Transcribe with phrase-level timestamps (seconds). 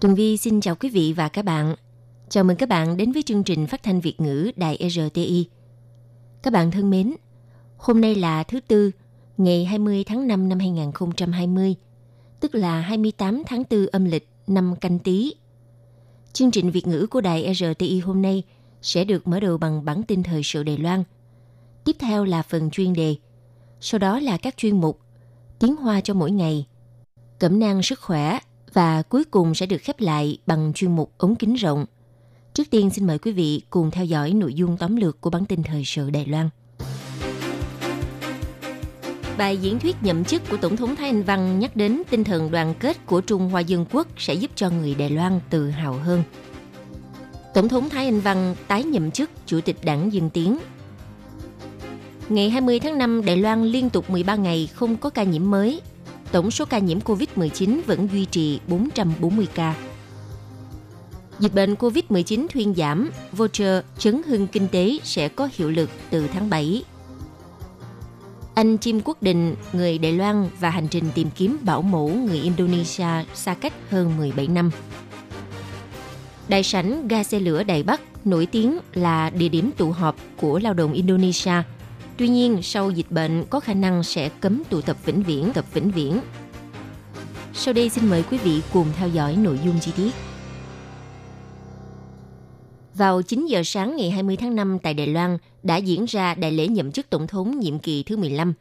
[0.00, 1.74] Tường Vi xin chào quý vị và các bạn.
[2.28, 5.48] Chào mừng các bạn đến với chương trình phát thanh Việt ngữ Đài RTI.
[6.42, 7.14] Các bạn thân mến,
[7.76, 8.90] hôm nay là thứ Tư,
[9.36, 11.74] ngày 20 tháng 5 năm 2020,
[12.40, 15.34] tức là 28 tháng 4 âm lịch năm canh tí.
[16.32, 18.42] Chương trình Việt ngữ của Đài RTI hôm nay
[18.82, 21.04] sẽ được mở đầu bằng bản tin thời sự Đài Loan.
[21.84, 23.16] Tiếp theo là phần chuyên đề,
[23.80, 25.00] sau đó là các chuyên mục
[25.58, 26.66] Tiếng Hoa cho mỗi ngày,
[27.38, 28.38] Cẩm nang sức khỏe
[28.72, 31.86] và cuối cùng sẽ được khép lại bằng chuyên mục ống kính rộng.
[32.54, 35.44] Trước tiên xin mời quý vị cùng theo dõi nội dung tóm lược của bản
[35.44, 36.48] tin thời sự Đài Loan.
[39.38, 42.50] Bài diễn thuyết nhậm chức của Tổng thống Thái Anh Văn nhắc đến tinh thần
[42.50, 45.92] đoàn kết của Trung Hoa Dân Quốc sẽ giúp cho người Đài Loan tự hào
[45.92, 46.22] hơn.
[47.54, 50.58] Tổng thống Thái Anh Văn tái nhậm chức Chủ tịch Đảng Dân Tiến.
[52.28, 55.80] Ngày 20 tháng 5, Đài Loan liên tục 13 ngày không có ca nhiễm mới.
[56.32, 59.74] Tổng số ca nhiễm COVID-19 vẫn duy trì 440 ca.
[61.38, 66.26] Dịch bệnh COVID-19 thuyên giảm, voucher chấn hưng kinh tế sẽ có hiệu lực từ
[66.26, 66.84] tháng 7.
[68.54, 72.38] Anh Chim Quốc Định, người Đài Loan và hành trình tìm kiếm bảo mẫu người
[72.38, 74.70] Indonesia xa cách hơn 17 năm.
[76.48, 80.58] Đại sảnh ga xe lửa Đài Bắc nổi tiếng là địa điểm tụ họp của
[80.58, 81.52] lao động Indonesia.
[82.20, 85.64] Tuy nhiên, sau dịch bệnh có khả năng sẽ cấm tụ tập vĩnh viễn, tập
[85.72, 86.20] vĩnh viễn.
[87.54, 90.10] Sau đây xin mời quý vị cùng theo dõi nội dung chi tiết.
[92.94, 96.52] Vào 9 giờ sáng ngày 20 tháng 5 tại Đài Loan đã diễn ra đại
[96.52, 98.54] lễ nhậm chức tổng thống nhiệm kỳ thứ 15.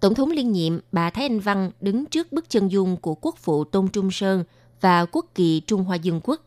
[0.00, 3.36] Tổng thống liên nhiệm bà Thái Anh Văn đứng trước bức chân dung của quốc
[3.38, 4.44] phụ Tôn Trung Sơn
[4.80, 6.40] và quốc kỳ Trung Hoa Dân Quốc.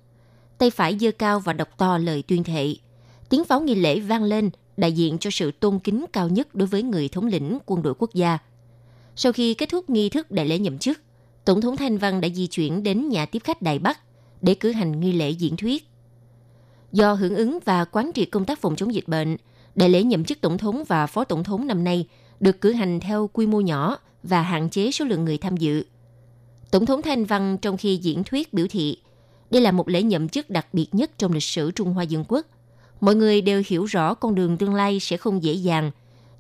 [0.58, 2.76] Tay phải giơ cao và đọc to lời tuyên thệ.
[3.30, 6.68] Tiếng pháo nghi lễ vang lên, đại diện cho sự tôn kính cao nhất đối
[6.68, 8.38] với người thống lĩnh quân đội quốc gia.
[9.16, 11.00] Sau khi kết thúc nghi thức đại lễ nhậm chức,
[11.46, 14.00] Tổng thống Thanh Văn đã di chuyển đến nhà tiếp khách Đài Bắc
[14.42, 15.90] để cử hành nghi lễ diễn thuyết.
[16.92, 19.38] Do hưởng ứng và quán triệt công tác phòng chống dịch bệnh,
[19.76, 22.08] đại lễ nhậm chức tổng thống và phó tổng thống năm nay
[22.40, 25.84] được cử hành theo quy mô nhỏ và hạn chế số lượng người tham dự.
[26.72, 28.98] Tổng thống Thanh Văn trong khi diễn thuyết biểu thị,
[29.52, 32.24] đây là một lễ nhậm chức đặc biệt nhất trong lịch sử Trung Hoa Dân
[32.28, 32.46] Quốc.
[33.02, 35.92] Mọi người đều hiểu rõ con đường tương lai sẽ không dễ dàng,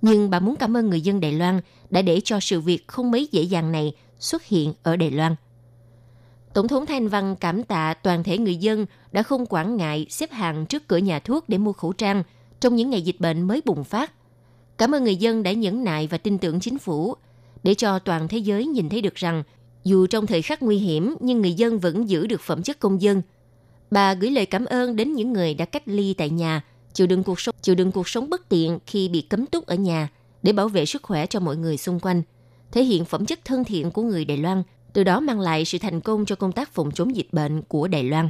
[0.02, 3.12] nhưng bà muốn cảm ơn người dân Đài Loan đã để cho sự việc không
[3.12, 5.36] mấy dễ dàng này xuất hiện ở Đài Loan.
[6.54, 10.32] Tổng thống Thanh Văn cảm tạ toàn thể người dân đã không quản ngại xếp
[10.32, 12.24] hàng trước cửa nhà thuốc để mua khẩu trang
[12.60, 14.12] trong những ngày dịch bệnh mới bùng phát.
[14.78, 17.16] Cảm ơn người dân đã nhẫn nại và tin tưởng chính phủ
[17.64, 19.44] để cho toàn thế giới nhìn thấy được rằng
[19.84, 23.02] dù trong thời khắc nguy hiểm nhưng người dân vẫn giữ được phẩm chất công
[23.02, 23.22] dân.
[23.92, 26.62] Bà gửi lời cảm ơn đến những người đã cách ly tại nhà,
[26.94, 29.76] chịu đựng cuộc sống chịu đựng cuộc sống bất tiện khi bị cấm túc ở
[29.76, 30.10] nhà
[30.44, 32.22] để bảo vệ sức khỏe cho mọi người xung quanh,
[32.72, 34.64] thể hiện phẩm chất thân thiện của người Đài Loan
[34.94, 37.88] từ đó mang lại sự thành công cho công tác phòng chống dịch bệnh của
[37.88, 38.30] Đài Loan.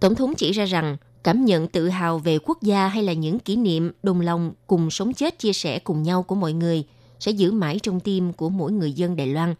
[0.00, 3.38] Tổng thống chỉ ra rằng cảm nhận tự hào về quốc gia hay là những
[3.38, 6.84] kỷ niệm đồng lòng cùng sống chết chia sẻ cùng nhau của mọi người
[7.20, 9.54] sẽ giữ mãi trong tim của mỗi người dân Đài Loan.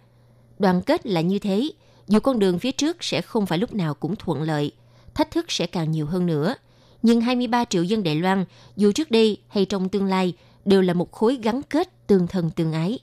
[0.59, 1.71] Đoàn kết là như thế,
[2.09, 4.73] dù con đường phía trước sẽ không phải lúc nào cũng thuận lợi,
[5.15, 6.55] thách thức sẽ càng nhiều hơn nữa.
[7.03, 8.45] Nhưng 23 triệu dân Đài Loan,
[8.77, 12.51] dù trước đây hay trong tương lai, đều là một khối gắn kết tương thân
[12.51, 12.99] tương ái.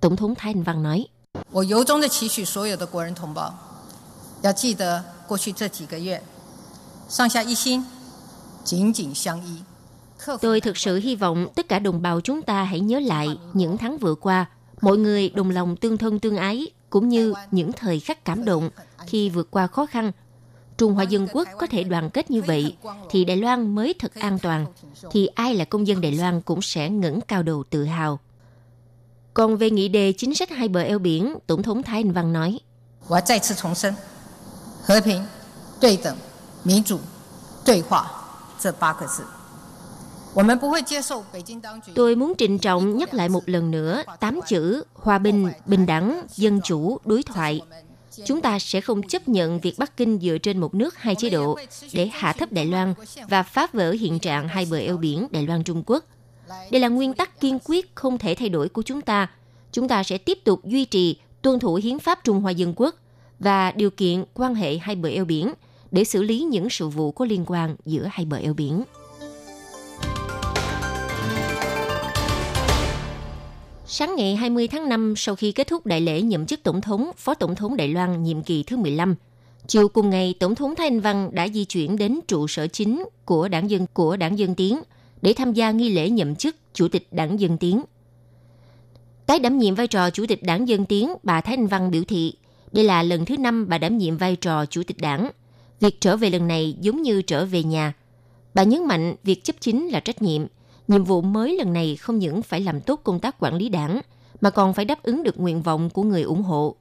[0.00, 1.06] Tổng thống Thái Anh Văn nói.
[10.40, 13.78] Tôi thực sự hy vọng tất cả đồng bào chúng ta hãy nhớ lại những
[13.78, 14.46] tháng vừa qua,
[14.80, 18.69] mọi người đồng lòng tương thân tương ái, cũng như những thời khắc cảm động
[19.07, 20.11] khi vượt qua khó khăn.
[20.77, 22.77] Trung Hoa Dân Quốc có thể đoàn kết như vậy,
[23.09, 24.65] thì Đài Loan mới thật an toàn,
[25.11, 28.19] thì ai là công dân Đài Loan cũng sẽ ngẩng cao đầu tự hào.
[29.33, 32.33] Còn về nghị đề chính sách hai bờ eo biển, Tổng thống Thái Anh Văn
[32.33, 32.59] nói.
[33.07, 33.95] 我要再次重申，
[34.83, 35.23] 和平、
[35.79, 36.15] 对等、
[36.63, 36.99] 民主、
[37.63, 38.11] 对话
[38.59, 39.23] 这八个字。
[41.94, 46.26] Tôi muốn trịnh trọng nhắc lại một lần nữa tám chữ hòa bình, bình đẳng,
[46.36, 47.60] dân chủ, đối thoại.
[48.26, 51.30] Chúng ta sẽ không chấp nhận việc Bắc Kinh dựa trên một nước hai chế
[51.30, 51.58] độ
[51.92, 52.94] để hạ thấp Đài Loan
[53.28, 56.04] và phá vỡ hiện trạng hai bờ eo biển Đài Loan Trung Quốc.
[56.70, 59.30] Đây là nguyên tắc kiên quyết không thể thay đổi của chúng ta.
[59.72, 62.94] Chúng ta sẽ tiếp tục duy trì tuân thủ hiến pháp Trung Hoa Dân Quốc
[63.38, 65.52] và điều kiện quan hệ hai bờ eo biển
[65.90, 68.82] để xử lý những sự vụ có liên quan giữa hai bờ eo biển.
[73.92, 77.10] Sáng ngày 20 tháng 5, sau khi kết thúc đại lễ nhậm chức tổng thống,
[77.16, 79.14] phó tổng thống Đài Loan nhiệm kỳ thứ 15,
[79.66, 83.04] chiều cùng ngày, tổng thống Thái Anh Văn đã di chuyển đến trụ sở chính
[83.24, 84.80] của đảng dân của đảng Dân Tiến
[85.22, 87.82] để tham gia nghi lễ nhậm chức chủ tịch đảng Dân Tiến.
[89.26, 92.04] Tái đảm nhiệm vai trò chủ tịch đảng Dân Tiến, bà Thái Anh Văn biểu
[92.04, 92.32] thị
[92.72, 95.30] đây là lần thứ năm bà đảm nhiệm vai trò chủ tịch đảng.
[95.80, 97.92] Việc trở về lần này giống như trở về nhà.
[98.54, 100.46] Bà nhấn mạnh việc chấp chính là trách nhiệm–
[100.90, 104.00] Nhiệm vụ mới lần này không những phải làm tốt công tác quản lý đảng,
[104.40, 106.74] mà còn phải đáp ứng được nguyện vọng của người ủng hộ.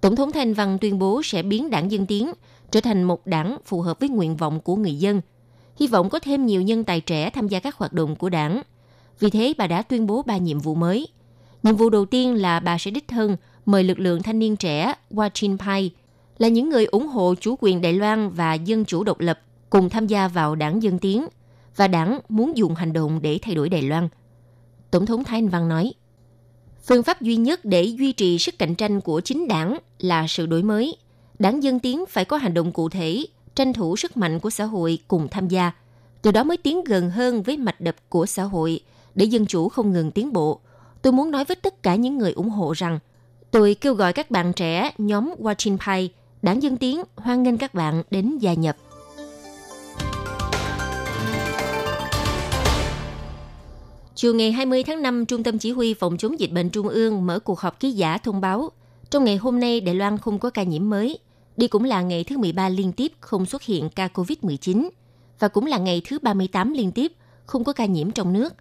[0.00, 2.32] Tổng thống Thanh Văn tuyên bố sẽ biến đảng Dân Tiến
[2.70, 5.20] trở thành một đảng phù hợp với nguyện vọng của người dân.
[5.76, 8.62] Hy vọng có thêm nhiều nhân tài trẻ tham gia các hoạt động của đảng.
[9.18, 11.08] Vì thế, bà đã tuyên bố ba nhiệm vụ mới.
[11.62, 13.36] Nhiệm vụ đầu tiên là bà sẽ đích thân
[13.66, 15.90] mời lực lượng thanh niên trẻ Wachin Pai
[16.38, 19.40] là những người ủng hộ chủ quyền Đài Loan và dân chủ độc lập
[19.70, 21.26] cùng tham gia vào đảng Dân Tiến–
[21.76, 24.08] và đảng muốn dùng hành động để thay đổi Đài Loan.
[24.90, 25.92] Tổng thống Thái Anh Văn nói,
[26.84, 30.46] phương pháp duy nhất để duy trì sức cạnh tranh của chính đảng là sự
[30.46, 30.96] đổi mới.
[31.38, 34.64] Đảng Dân Tiến phải có hành động cụ thể, tranh thủ sức mạnh của xã
[34.64, 35.72] hội cùng tham gia.
[36.22, 38.80] Từ đó mới tiến gần hơn với mạch đập của xã hội
[39.14, 40.60] để dân chủ không ngừng tiến bộ.
[41.02, 42.98] Tôi muốn nói với tất cả những người ủng hộ rằng
[43.50, 46.08] tôi kêu gọi các bạn trẻ nhóm Watching Pie,
[46.42, 48.76] đảng Dân Tiến hoan nghênh các bạn đến gia nhập.
[54.16, 57.26] Chiều ngày 20 tháng 5, Trung tâm Chỉ huy Phòng chống dịch bệnh Trung ương
[57.26, 58.70] mở cuộc họp ký giả thông báo,
[59.10, 61.18] trong ngày hôm nay Đài Loan không có ca nhiễm mới.
[61.56, 64.88] Đây cũng là ngày thứ 13 liên tiếp không xuất hiện ca COVID-19
[65.38, 67.12] và cũng là ngày thứ 38 liên tiếp
[67.46, 68.54] không có ca nhiễm trong nước.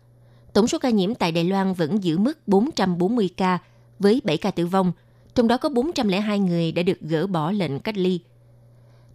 [0.54, 3.60] Tổng số ca nhiễm tại Đài Loan vẫn giữ mức 440 ca
[4.00, 4.92] với 7 ca tử vong,
[5.36, 8.20] trong đó có 402 người đã được gỡ bỏ lệnh cách ly.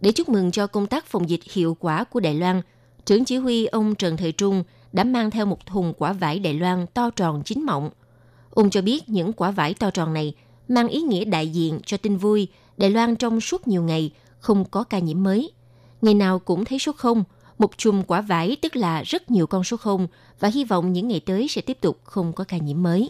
[0.01, 2.61] Để chúc mừng cho công tác phòng dịch hiệu quả của Đài Loan,
[3.05, 6.53] trưởng chỉ huy ông Trần Thời Trung– đã mang theo một thùng quả vải Đài
[6.53, 7.89] Loan to tròn chín mọng.
[8.51, 10.33] Ung cho biết những quả vải to tròn này
[10.67, 12.47] mang ý nghĩa đại diện cho tin vui
[12.77, 15.51] Đài Loan trong suốt nhiều ngày không có ca nhiễm mới.
[16.01, 17.23] Ngày nào cũng thấy số không,
[17.57, 20.07] một chùm quả vải tức là rất nhiều con số không
[20.39, 23.09] và hy vọng những ngày tới sẽ tiếp tục không có ca nhiễm mới.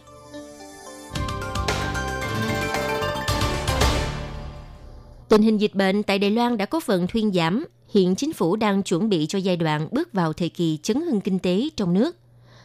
[5.31, 8.55] Tình hình dịch bệnh tại Đài Loan đã có phần thuyên giảm hiện chính phủ
[8.55, 11.93] đang chuẩn bị cho giai đoạn bước vào thời kỳ chấn hưng kinh tế trong
[11.93, 12.17] nước.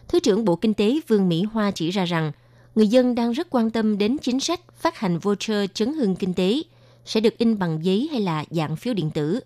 [0.08, 2.32] Thứ trưởng Bộ Kinh tế Vương Mỹ Hoa chỉ ra rằng,
[2.74, 6.34] người dân đang rất quan tâm đến chính sách phát hành voucher chấn hưng kinh
[6.34, 6.62] tế
[7.04, 9.40] sẽ được in bằng giấy hay là dạng phiếu điện tử.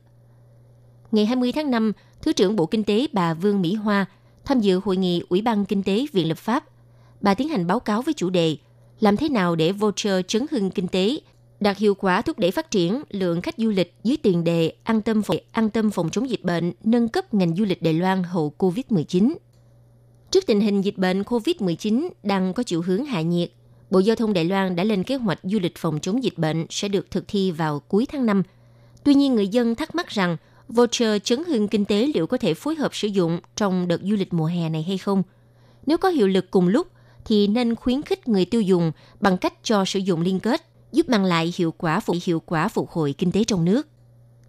[1.13, 4.07] Ngày 20 tháng 5, Thứ trưởng Bộ Kinh tế bà Vương Mỹ Hoa
[4.45, 6.65] tham dự hội nghị Ủy ban Kinh tế Viện Lập pháp.
[7.21, 8.57] Bà tiến hành báo cáo với chủ đề
[9.01, 11.21] làm thế nào để voucher chấn hưng kinh tế
[11.61, 15.03] đạt hiệu quả thúc đẩy phát triển lượng khách du lịch dưới tiền đề an
[15.03, 18.23] tâm phòng, an tâm phòng chống dịch bệnh, nâng cấp ngành du lịch Đài Loan
[18.23, 19.35] hậu Covid-19.
[20.31, 23.51] Trước tình hình dịch bệnh Covid-19 đang có chiều hướng hạ nhiệt,
[23.91, 26.67] Bộ Giao thông Đài Loan đã lên kế hoạch du lịch phòng chống dịch bệnh
[26.71, 28.43] sẽ được thực thi vào cuối tháng 5.
[29.05, 30.37] Tuy nhiên, người dân thắc mắc rằng
[30.69, 34.17] voucher chấn hưng kinh tế liệu có thể phối hợp sử dụng trong đợt du
[34.17, 35.23] lịch mùa hè này hay không?
[35.87, 36.87] Nếu có hiệu lực cùng lúc,
[37.25, 41.09] thì nên khuyến khích người tiêu dùng bằng cách cho sử dụng liên kết giúp
[41.09, 43.89] mang lại hiệu quả phục hiệu quả phục hồi kinh tế trong nước.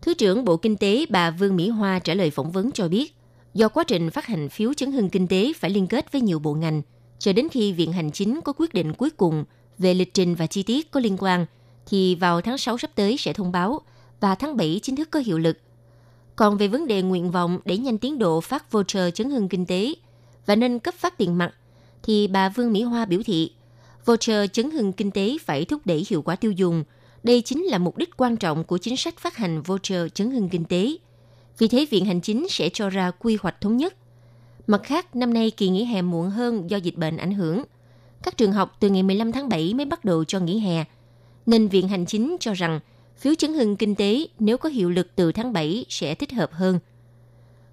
[0.02, 3.16] Thứ trưởng Bộ Kinh tế bà Vương Mỹ Hoa trả lời phỏng vấn cho biết,
[3.54, 6.40] do quá trình phát hành phiếu chấn hưng kinh tế phải liên kết với nhiều
[6.40, 6.82] bộ ngành,
[7.20, 9.44] cho đến khi Viện Hành Chính có quyết định cuối cùng
[9.78, 11.46] về lịch trình và chi tiết có liên quan,
[11.88, 13.82] thì vào tháng 6 sắp tới sẽ thông báo
[14.20, 15.58] và tháng 7 chính thức có hiệu lực.
[16.36, 19.66] Còn về vấn đề nguyện vọng để nhanh tiến độ phát voucher chấn hưng kinh
[19.66, 19.94] tế
[20.46, 21.54] và nên cấp phát tiền mặt,
[22.04, 23.52] thì bà Vương Mỹ Hoa biểu thị
[24.06, 26.84] voucher chấn hưng kinh tế phải thúc đẩy hiệu quả tiêu dùng.
[27.24, 30.50] Đây chính là mục đích quan trọng của chính sách phát hành voucher chấn hưng
[30.50, 30.98] kinh tế.
[31.58, 33.96] Vì thế, Viện Hành Chính sẽ cho ra quy hoạch thống nhất.
[34.68, 37.64] Mặt khác, năm nay kỳ nghỉ hè muộn hơn do dịch bệnh ảnh hưởng.
[38.24, 40.84] Các trường học từ ngày 15 tháng 7 mới bắt đầu cho nghỉ hè.
[41.46, 42.80] Nên Viện Hành Chính cho rằng
[43.18, 46.52] phiếu chấn hưng kinh tế nếu có hiệu lực từ tháng 7 sẽ thích hợp
[46.54, 46.80] hơn.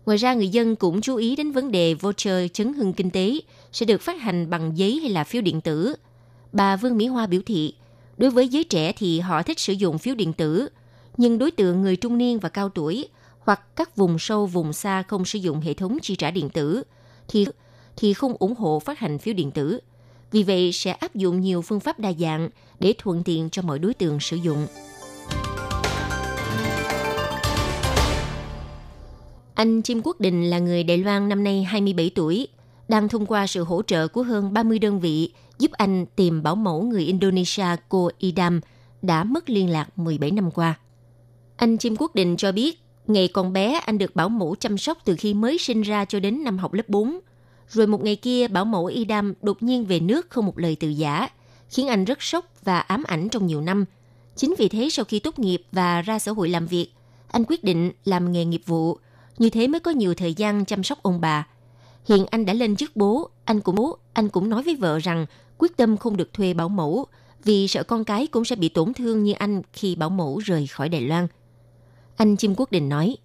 [0.07, 3.39] Ngoài ra, người dân cũng chú ý đến vấn đề voucher chấn hưng kinh tế
[3.73, 5.95] sẽ được phát hành bằng giấy hay là phiếu điện tử–
[6.53, 7.75] bà Vương Mỹ Hoa biểu thị,
[8.17, 10.69] đối với giới trẻ thì họ thích sử dụng phiếu điện tử,
[11.17, 13.09] nhưng đối tượng người trung niên và cao tuổi
[13.41, 16.83] hoặc các vùng sâu vùng xa không sử dụng hệ thống chi trả điện tử
[17.29, 17.47] thì
[17.97, 19.81] thì không ủng hộ phát hành phiếu điện tử.
[20.31, 22.49] Vì vậy sẽ áp dụng nhiều phương pháp đa dạng
[22.81, 24.67] để thuận tiện cho mọi đối tượng sử dụng.
[29.55, 32.49] Anh Chim Quốc Đình là người Đài Loan năm nay 27 tuổi,
[32.89, 36.55] đang thông qua sự hỗ trợ của hơn 30 đơn vị giúp anh tìm bảo
[36.55, 38.61] mẫu người Indonesia cô Idam
[39.03, 40.79] đã mất liên lạc 17 năm qua.
[41.57, 44.99] Anh Chim Quốc Định cho biết, ngày còn bé anh được bảo mẫu chăm sóc
[45.05, 47.19] từ khi mới sinh ra cho đến năm học lớp 4.
[47.69, 50.89] Rồi một ngày kia bảo mẫu Idam đột nhiên về nước không một lời từ
[50.89, 51.29] giả,
[51.69, 53.85] khiến anh rất sốc và ám ảnh trong nhiều năm.
[54.37, 56.89] Chính vì thế sau khi tốt nghiệp và ra xã hội làm việc,
[57.29, 58.99] anh quyết định làm nghề nghiệp vụ,
[59.39, 61.47] như thế mới có nhiều thời gian chăm sóc ông bà.
[62.09, 65.27] Hiện anh đã lên chức bố, anh cũng bố, anh cũng nói với vợ rằng
[65.59, 67.07] quyết tâm không được thuê bảo mẫu
[67.45, 70.67] vì sợ con cái cũng sẽ bị tổn thương như anh khi bảo mẫu rời
[70.67, 71.27] khỏi Đài Loan.
[72.17, 73.17] Anh Chim Quốc Định nói.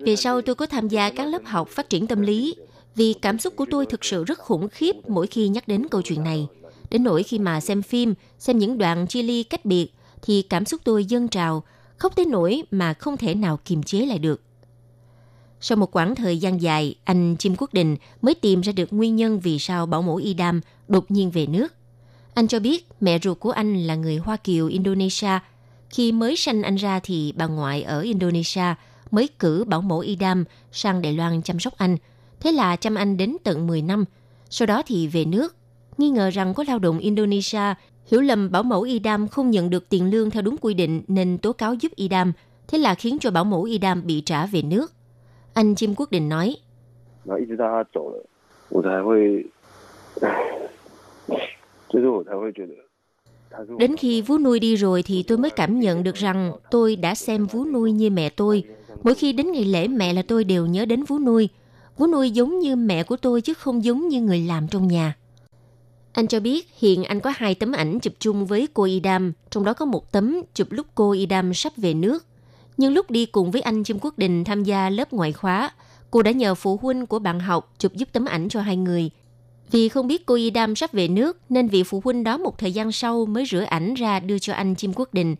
[0.00, 2.54] Về sau tôi có tham gia các lớp học phát triển tâm lý
[2.94, 6.02] vì cảm xúc của tôi thực sự rất khủng khiếp mỗi khi nhắc đến câu
[6.02, 6.48] chuyện này.
[6.90, 10.64] Đến nỗi khi mà xem phim, xem những đoạn chia ly cách biệt thì cảm
[10.64, 11.62] xúc tôi dâng trào,
[11.98, 14.40] khóc tới nỗi mà không thể nào kiềm chế lại được.
[15.64, 19.16] Sau một quãng thời gian dài, anh Chim Quốc Đình mới tìm ra được nguyên
[19.16, 21.74] nhân vì sao bảo mẫu Y Đam đột nhiên về nước.
[22.34, 25.38] Anh cho biết mẹ ruột của anh là người Hoa Kiều Indonesia.
[25.90, 28.74] Khi mới sanh anh ra thì bà ngoại ở Indonesia
[29.10, 31.96] mới cử bảo mẫu Y Đam sang Đài Loan chăm sóc anh.
[32.40, 34.04] Thế là chăm anh đến tận 10 năm.
[34.50, 35.56] Sau đó thì về nước.
[35.98, 37.74] Nghi ngờ rằng có lao động Indonesia
[38.10, 41.02] hiểu lầm bảo mẫu Y Đam không nhận được tiền lương theo đúng quy định
[41.08, 42.32] nên tố cáo giúp Y Đam.
[42.68, 44.92] Thế là khiến cho bảo mẫu Y Đam bị trả về nước.
[45.54, 46.56] Anh Kim Quốc Định nói.
[53.78, 57.14] Đến khi vú nuôi đi rồi thì tôi mới cảm nhận được rằng tôi đã
[57.14, 58.64] xem vú nuôi như mẹ tôi.
[59.02, 61.48] Mỗi khi đến ngày lễ mẹ là tôi đều nhớ đến vú nuôi.
[61.96, 65.16] Vú nuôi giống như mẹ của tôi chứ không giống như người làm trong nhà.
[66.12, 69.64] Anh cho biết hiện anh có hai tấm ảnh chụp chung với cô Idam, trong
[69.64, 72.24] đó có một tấm chụp lúc cô Idam sắp về nước
[72.82, 75.70] nhưng lúc đi cùng với anh Chim Quốc Đình tham gia lớp ngoại khóa,
[76.10, 79.10] cô đã nhờ phụ huynh của bạn học chụp giúp tấm ảnh cho hai người.
[79.70, 82.58] Vì không biết cô Y Đam sắp về nước nên vị phụ huynh đó một
[82.58, 85.36] thời gian sau mới rửa ảnh ra đưa cho anh Chim Quốc Đình.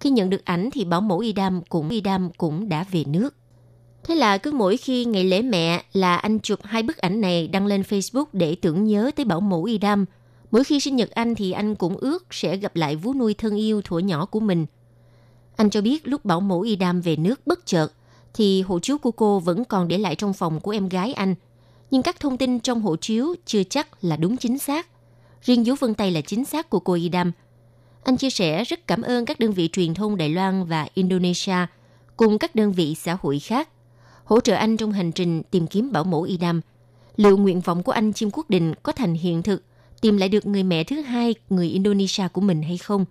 [0.00, 3.04] Khi nhận được ảnh thì bảo mẫu Y Đam cũng Y Đam cũng đã về
[3.06, 3.34] nước.
[4.04, 7.48] Thế là cứ mỗi khi ngày lễ mẹ là anh chụp hai bức ảnh này
[7.48, 10.04] đăng lên Facebook để tưởng nhớ tới bảo mẫu Y Đam.
[10.50, 13.56] Mỗi khi sinh nhật anh thì anh cũng ước sẽ gặp lại vú nuôi thân
[13.56, 14.66] yêu thuở nhỏ của mình.
[15.56, 17.88] Anh cho biết lúc bảo mẫu Idam về nước bất chợt
[18.34, 21.34] thì hộ chiếu của cô vẫn còn để lại trong phòng của em gái anh.
[21.90, 24.86] Nhưng các thông tin trong hộ chiếu chưa chắc là đúng chính xác.
[25.42, 27.32] Riêng dấu vân tay là chính xác của cô Idam.
[28.04, 31.56] Anh chia sẻ rất cảm ơn các đơn vị truyền thông Đài Loan và Indonesia
[32.16, 33.68] cùng các đơn vị xã hội khác
[34.26, 36.60] hỗ trợ anh trong hành trình tìm kiếm bảo mẫu Idam.
[37.16, 39.62] Liệu nguyện vọng của anh Chim Quốc Định có thành hiện thực,
[40.00, 43.04] tìm lại được người mẹ thứ hai, người Indonesia của mình hay không?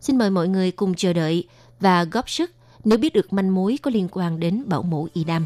[0.00, 1.44] Xin mời mọi người cùng chờ đợi
[1.82, 2.50] và góp sức
[2.84, 5.44] nếu biết được manh mối có liên quan đến bảo mẫu Y Đam.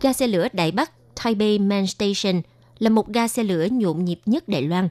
[0.00, 0.90] Ga xe lửa Đại Bắc
[1.24, 2.42] Taipei Main Station
[2.78, 4.88] là một ga xe lửa nhộn nhịp nhất Đài Loan.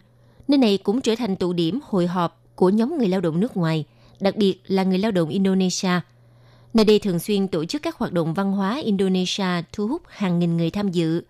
[0.48, 3.58] Nơi này cũng trở thành tụ điểm hội họp của nhóm người lao động nước
[3.58, 3.86] ngoài,
[4.20, 6.00] đặc biệt là người lao động Indonesia.
[6.74, 10.40] Nơi đây thường xuyên tổ chức các hoạt động văn hóa Indonesia thu hút hàng
[10.40, 11.22] nghìn người tham dự.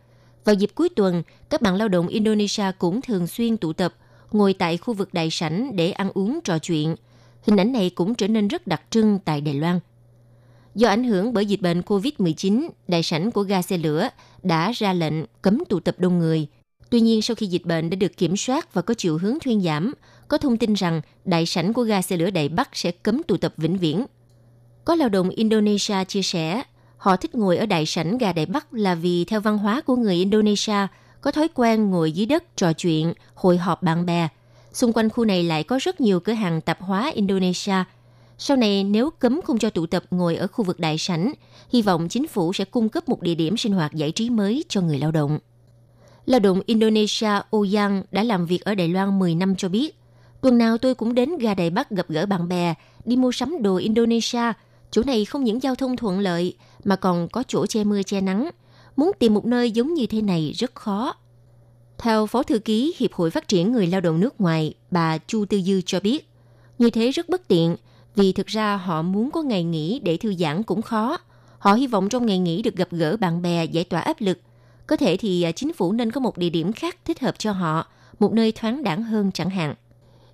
[0.46, 3.94] Vào dịp cuối tuần, các bạn lao động Indonesia cũng thường xuyên tụ tập,
[4.36, 6.96] ngồi tại khu vực đại sảnh để ăn uống trò chuyện.
[7.44, 9.80] Hình ảnh này cũng trở nên rất đặc trưng tại Đài Loan.
[10.76, 14.10] Do ảnh hưởng bởi dịch bệnh COVID-19, đại sảnh của ga xe lửa
[14.44, 16.48] đã ra lệnh cấm tụ tập đông người.
[16.90, 19.62] Tuy nhiên, sau khi dịch bệnh đã được kiểm soát và có chiều hướng thuyên
[19.62, 19.94] giảm,
[20.28, 23.38] có thông tin rằng đại sảnh của ga xe lửa Đại Bắc sẽ cấm tụ
[23.38, 24.06] tập vĩnh viễn.
[24.86, 26.64] Có lao động Indonesia chia sẻ,
[26.98, 29.96] họ thích ngồi ở đại sảnh ga Đại Bắc là vì theo văn hóa của
[29.96, 30.88] người Indonesia
[31.24, 34.28] có thói quen ngồi dưới đất trò chuyện, hội họp bạn bè.
[34.74, 37.76] Xung quanh khu này lại có rất nhiều cửa hàng tạp hóa Indonesia.
[38.38, 41.34] Sau này nếu cấm không cho tụ tập ngồi ở khu vực đại sảnh,
[41.70, 44.64] hy vọng chính phủ sẽ cung cấp một địa điểm sinh hoạt giải trí mới
[44.70, 45.40] cho người lao động.
[46.26, 49.96] Lao động Indonesia Oyang đã làm việc ở Đài Loan 10 năm cho biết,
[50.42, 52.74] tuần nào tôi cũng đến ga Đài Bắc gặp gỡ bạn bè,
[53.06, 54.54] đi mua sắm đồ Indonesia.
[54.92, 56.54] Chỗ này không những giao thông thuận lợi,
[56.84, 58.50] mà còn có chỗ che mưa che nắng.
[58.96, 61.16] Muốn tìm một nơi giống như thế này rất khó.
[61.98, 65.46] Theo Phó Thư ký Hiệp hội Phát triển Người Lao động nước ngoài, bà Chu
[65.46, 66.30] Tư Dư cho biết,
[66.80, 67.76] như thế rất bất tiện,
[68.16, 71.18] vì thực ra họ muốn có ngày nghỉ để thư giãn cũng khó.
[71.60, 74.40] Họ hy vọng trong ngày nghỉ được gặp gỡ bạn bè, giải tỏa áp lực.
[74.88, 77.52] Có thể thì à, chính phủ nên có một địa điểm khác thích hợp cho
[77.52, 77.88] họ,
[78.20, 79.76] một nơi thoáng đẳng hơn chẳng hạn.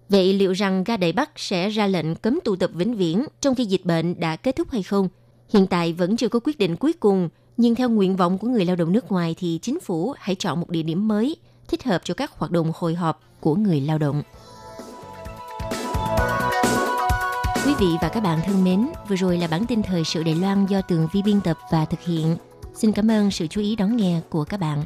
[0.10, 3.56] Vậy liệu rằng ga Đại Bắc sẽ ra lệnh cấm tụ tập vĩnh viễn trong
[3.56, 5.10] khi dịch bệnh đã kết thúc hay không?
[5.50, 8.66] Hiện tại vẫn chưa có quyết định cuối cùng, nhưng theo nguyện vọng của người
[8.66, 11.36] lao động nước ngoài thì chính phủ hãy chọn một địa điểm mới
[11.68, 14.24] thích hợp cho các hoạt động hội họp của người lao động.
[17.66, 20.36] Quý vị và các bạn thân mến, vừa rồi là bản tin thời sự Đài
[20.36, 22.38] Loan do Tường Vi biên tập và thực hiện.
[22.74, 24.86] Xin cảm ơn sự chú ý đón nghe của các bạn.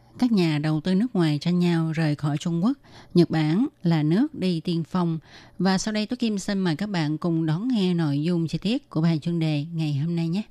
[0.19, 2.77] các nhà đầu tư nước ngoài tranh nhau rời khỏi Trung Quốc.
[3.13, 5.19] Nhật Bản là nước đi tiên phong.
[5.59, 8.57] Và sau đây tôi Kim xin mời các bạn cùng đón nghe nội dung chi
[8.57, 10.43] tiết của bài chuyên đề ngày hôm nay nhé.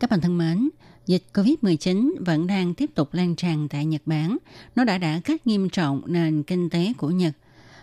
[0.00, 0.70] Các bạn thân mến,
[1.10, 4.36] dịch COVID-19 vẫn đang tiếp tục lan tràn tại Nhật Bản.
[4.76, 7.32] Nó đã đã kích nghiêm trọng nền kinh tế của Nhật.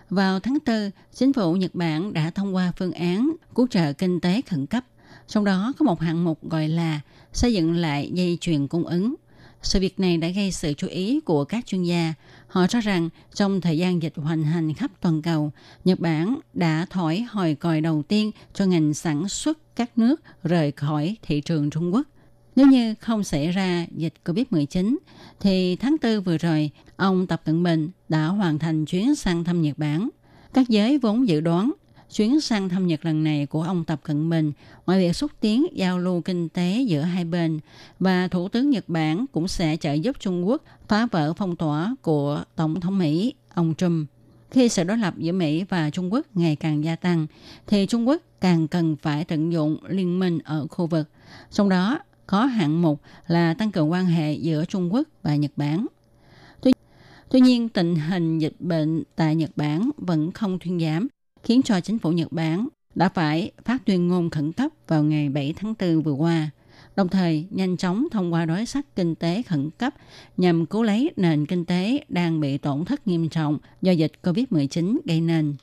[0.10, 4.20] Vào tháng 4, chính phủ Nhật Bản đã thông qua phương án cứu trợ kinh
[4.20, 4.84] tế khẩn cấp.
[5.28, 7.00] Trong đó có một hạng mục gọi là
[7.34, 9.16] xây dựng lại dây chuyền cung ứng.
[9.62, 12.14] Sự việc này đã gây sự chú ý của các chuyên gia.
[12.48, 15.52] Họ cho rằng trong thời gian dịch hoành hành khắp toàn cầu,
[15.86, 20.72] Nhật Bản đã thổi hồi còi đầu tiên cho ngành sản xuất các nước rời
[20.72, 22.08] khỏi thị trường Trung Quốc.
[22.58, 24.98] Nếu như không xảy ra dịch COVID-19,
[25.40, 29.62] thì tháng 4 vừa rồi, ông Tập Cận Bình đã hoàn thành chuyến sang thăm
[29.62, 30.10] Nhật Bản.
[30.54, 31.72] Các giới vốn dự đoán
[32.16, 34.52] chuyến sang thăm Nhật lần này của ông Tập Cận Bình,
[34.86, 37.60] ngoài việc xúc tiến giao lưu kinh tế giữa hai bên,
[38.00, 41.96] và Thủ tướng Nhật Bản cũng sẽ trợ giúp Trung Quốc phá vỡ phong tỏa
[42.02, 44.10] của Tổng thống Mỹ, ông Trump.
[44.52, 47.28] Khi sự đối lập giữa Mỹ và Trung Quốc ngày càng gia tăng,
[47.68, 51.10] thì Trung Quốc càng cần phải tận dụng liên minh ở khu vực.
[51.52, 55.52] Trong đó, có hạng mục là tăng cường quan hệ giữa Trung Quốc và Nhật
[55.56, 55.86] Bản.
[56.62, 56.72] Tuy,
[57.30, 61.08] tuy nhiên, tình hình dịch bệnh tại Nhật Bản vẫn không thuyên giảm,
[61.44, 65.30] khiến cho chính phủ Nhật Bản đã phải phát tuyên ngôn khẩn cấp vào ngày
[65.30, 66.50] 7 tháng 4 vừa qua,
[66.96, 69.94] đồng thời nhanh chóng thông qua đối sách kinh tế khẩn cấp
[70.38, 74.98] nhằm cứu lấy nền kinh tế đang bị tổn thất nghiêm trọng do dịch COVID-19
[75.06, 75.56] gây nên.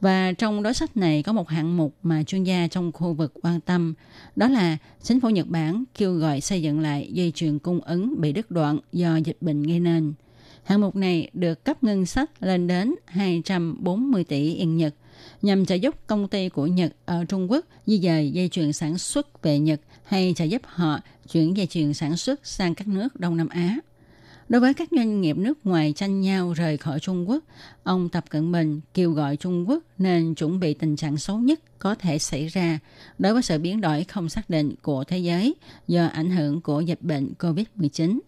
[0.00, 3.32] Và trong đối sách này có một hạng mục mà chuyên gia trong khu vực
[3.42, 3.94] quan tâm,
[4.36, 8.20] đó là chính phủ Nhật Bản kêu gọi xây dựng lại dây chuyền cung ứng
[8.20, 10.14] bị đứt đoạn do dịch bệnh gây nên.
[10.64, 14.94] Hạng mục này được cấp ngân sách lên đến 240 tỷ yên Nhật,
[15.42, 18.98] nhằm trợ giúp công ty của Nhật ở Trung Quốc di dời dây chuyền sản
[18.98, 21.00] xuất về Nhật hay trợ giúp họ
[21.32, 23.78] chuyển dây chuyền sản xuất sang các nước Đông Nam Á.
[24.48, 27.44] Đối với các doanh nghiệp nước ngoài tranh nhau rời khỏi Trung Quốc,
[27.82, 31.60] ông Tập Cận Bình kêu gọi Trung Quốc nên chuẩn bị tình trạng xấu nhất
[31.78, 32.78] có thể xảy ra
[33.18, 35.54] đối với sự biến đổi không xác định của thế giới
[35.88, 38.18] do ảnh hưởng của dịch bệnh COVID-19.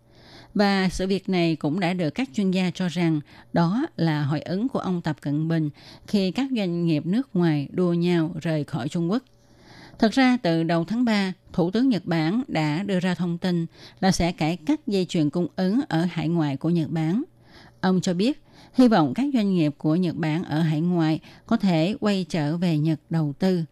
[0.55, 3.21] Và sự việc này cũng đã được các chuyên gia cho rằng
[3.53, 5.71] đó là hội ứng của ông Tập Cận Bình
[6.07, 9.23] khi các doanh nghiệp nước ngoài đua nhau rời khỏi Trung Quốc.
[9.99, 13.67] Thật ra từ đầu tháng 3, Thủ tướng Nhật Bản đã đưa ra thông tin
[14.01, 17.23] là sẽ cải cách dây chuyền cung ứng ở hải ngoại của Nhật Bản.
[17.81, 18.43] Ông cho biết,
[18.75, 22.57] hy vọng các doanh nghiệp của Nhật Bản ở hải ngoại có thể quay trở
[22.57, 23.65] về Nhật đầu tư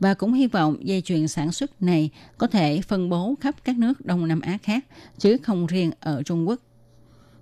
[0.00, 3.78] và cũng hy vọng dây chuyền sản xuất này có thể phân bố khắp các
[3.78, 4.84] nước Đông Nam Á khác,
[5.18, 6.60] chứ không riêng ở Trung Quốc.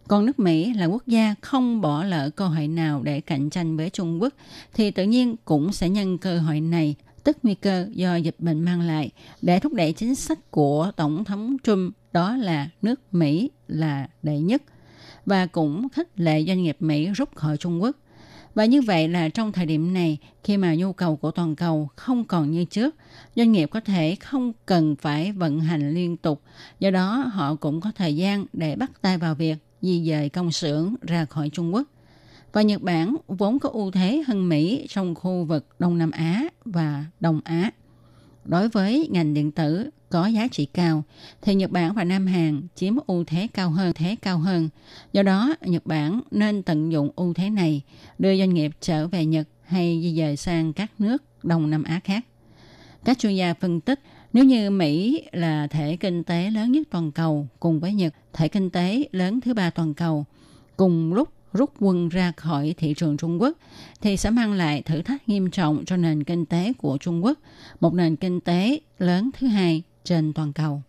[0.08, 3.76] Còn nước Mỹ là quốc gia không bỏ lỡ cơ hội nào để cạnh tranh
[3.76, 4.34] với Trung Quốc,
[4.74, 8.60] thì tự nhiên cũng sẽ nhân cơ hội này tức nguy cơ do dịch bệnh
[8.60, 9.10] mang lại
[9.42, 14.38] để thúc đẩy chính sách của Tổng thống Trump đó là nước Mỹ là đệ
[14.38, 14.62] nhất
[15.26, 17.96] và cũng khích lệ doanh nghiệp Mỹ rút khỏi Trung Quốc.
[18.54, 21.88] Và như vậy là trong thời điểm này, khi mà nhu cầu của toàn cầu
[21.96, 22.94] không còn như trước,
[23.36, 26.42] doanh nghiệp có thể không cần phải vận hành liên tục.
[26.80, 30.52] Do đó, họ cũng có thời gian để bắt tay vào việc di dời công
[30.52, 31.88] xưởng ra khỏi Trung Quốc
[32.52, 36.44] và Nhật Bản vốn có ưu thế hơn Mỹ trong khu vực Đông Nam Á
[36.64, 37.70] và Đông Á.
[38.44, 41.02] Đối với ngành điện tử có giá trị cao,
[41.42, 44.68] thì Nhật Bản và Nam Hàn chiếm ưu thế cao hơn, thế cao hơn.
[45.12, 47.82] Do đó, Nhật Bản nên tận dụng ưu thế này,
[48.18, 52.00] đưa doanh nghiệp trở về Nhật hay di dời sang các nước Đông Nam Á
[52.04, 52.26] khác.
[53.04, 54.00] Các chuyên gia phân tích,
[54.32, 58.48] nếu như Mỹ là thể kinh tế lớn nhất toàn cầu cùng với Nhật, thể
[58.48, 60.24] kinh tế lớn thứ ba toàn cầu,
[60.76, 63.58] cùng lúc rút quân ra khỏi thị trường Trung Quốc
[64.00, 67.38] thì sẽ mang lại thử thách nghiêm trọng cho nền kinh tế của Trung Quốc,
[67.80, 70.82] một nền kinh tế lớn thứ hai trên toàn cầu.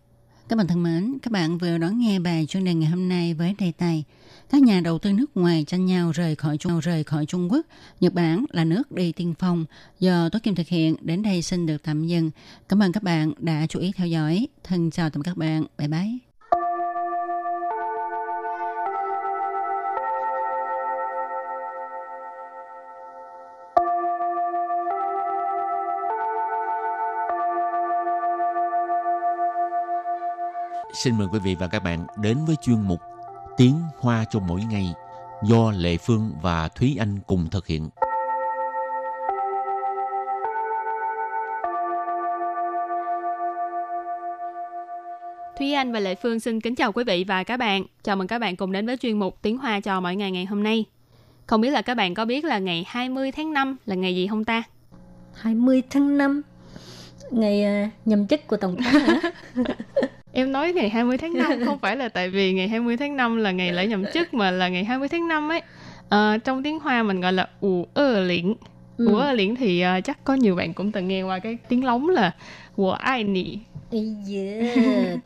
[0.48, 3.34] Các bạn thân mến, các bạn vừa đón nghe bài chuyên đề ngày hôm nay
[3.34, 4.04] với đề tài
[4.50, 7.66] các nhà đầu tư nước ngoài tranh nhau rời khỏi Trung rời khỏi Trung Quốc.
[8.00, 9.64] Nhật Bản là nước đi tiên phong.
[10.00, 12.30] Do Tố Kim thực hiện, đến đây xin được tạm dừng.
[12.68, 14.46] Cảm ơn các bạn đã chú ý theo dõi.
[14.64, 15.64] Thân chào tạm các bạn.
[15.78, 16.23] Bye bye.
[30.94, 33.00] Xin mời quý vị và các bạn đến với chuyên mục
[33.56, 34.94] Tiếng Hoa cho mỗi ngày
[35.42, 37.88] do Lệ Phương và Thúy Anh cùng thực hiện.
[45.58, 47.84] Thúy Anh và Lệ Phương xin kính chào quý vị và các bạn.
[48.02, 50.44] Chào mừng các bạn cùng đến với chuyên mục Tiếng Hoa cho mỗi ngày ngày
[50.44, 50.84] hôm nay.
[51.46, 54.26] Không biết là các bạn có biết là ngày 20 tháng 5 là ngày gì
[54.26, 54.62] không ta?
[55.34, 56.42] 20 tháng 5
[57.30, 59.20] ngày uh, nhậm chức của tổng thống hả?
[60.34, 63.36] Em nói ngày 20 tháng 5 không phải là tại vì ngày 20 tháng 5
[63.36, 65.62] là ngày lễ nhậm chức mà là ngày 20 tháng 5 ấy.
[66.08, 68.54] À, trong tiếng Hoa mình gọi là ủ ơ liễn.
[68.98, 69.06] Ừ.
[69.08, 71.84] Ủ ơ liễn thì uh, chắc có nhiều bạn cũng từng nghe qua cái tiếng
[71.84, 72.34] lóng là
[72.76, 73.58] của ai nị.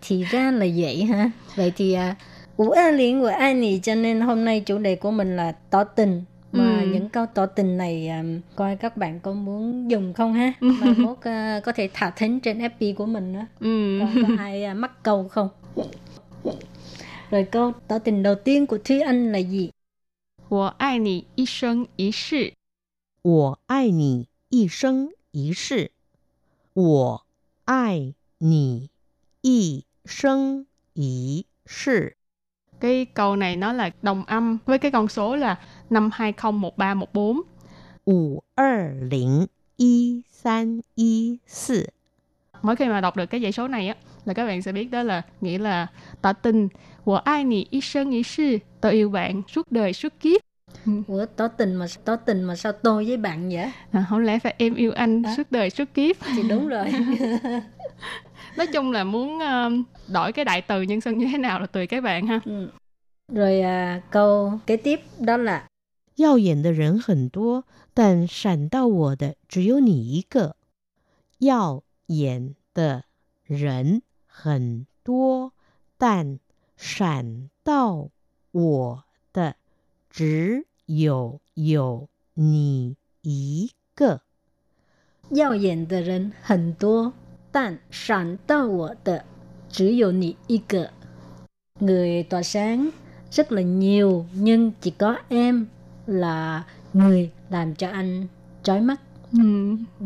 [0.02, 1.30] Thì ra là vậy ha.
[1.56, 2.16] Vậy thì à,
[2.56, 5.52] Ủ A Liên của ai nì cho nên hôm nay chủ đề của mình là
[5.70, 6.89] tỏ tình Mà Ừ.
[6.93, 8.23] những câu tỏ tình này à,
[8.55, 10.53] coi các bạn có muốn dùng không ha?
[10.59, 13.45] Mà mốt à, có thể thả thính trên FB của mình nữa.
[13.59, 13.99] Ừ.
[13.99, 15.49] Coi có ai à, mắc câu không?
[17.31, 19.69] Rồi câu tỏ tình đầu tiên của Thúy Anh là gì?
[20.49, 22.53] 我爱你一生一世。
[23.23, 25.91] 我爱你一生一世，
[26.73, 27.25] 我
[27.65, 28.89] 爱你
[29.41, 32.16] 一生一世。
[32.80, 35.58] cái câu này nó là đồng âm với cái con số là
[35.90, 37.40] năm hai một ba một bốn
[38.04, 41.84] Ủ ơ lính y san y sì.
[42.62, 44.90] Mỗi khi mà đọc được cái dãy số này á, là các bạn sẽ biết
[44.90, 45.86] đó là nghĩa là
[46.22, 46.68] tỏ tình
[47.04, 50.40] của ai nì y sơn y sư tôi yêu bạn suốt đời suốt kiếp
[51.08, 53.70] Ủa tỏ tình mà tỏ tình mà sao tôi với bạn vậy?
[53.92, 55.34] À, không lẽ phải em yêu anh à?
[55.36, 56.16] suốt đời suốt kiếp?
[56.36, 56.84] Thì đúng rồi.
[58.57, 59.83] Nói chung là muốn um,
[60.13, 62.39] đổi cái đại từ nhân xưng như thế nào là tùy các bạn ha.
[62.45, 62.69] Ừ.
[63.27, 65.67] Rồi à, câu kế tiếp đó là
[66.15, 70.55] 耀眼的人很多，但闪到我的只有你一个。
[71.39, 73.03] 耀眼的
[73.45, 75.53] 人很多，
[75.97, 76.39] 但
[76.77, 78.09] 闪到
[78.51, 79.55] 我的
[80.09, 84.21] 只有有你一个。
[85.29, 87.13] 耀眼的人很多，
[87.51, 89.23] 但闪到我的
[89.69, 90.89] 只有你一个。
[91.79, 92.89] Người tỏa sáng
[93.31, 95.65] rất là nhiều nhưng chỉ có em
[96.07, 98.27] là người làm cho anh
[98.63, 98.99] chói mắt.
[99.33, 99.75] Ừ.
[99.99, 100.05] Ừ.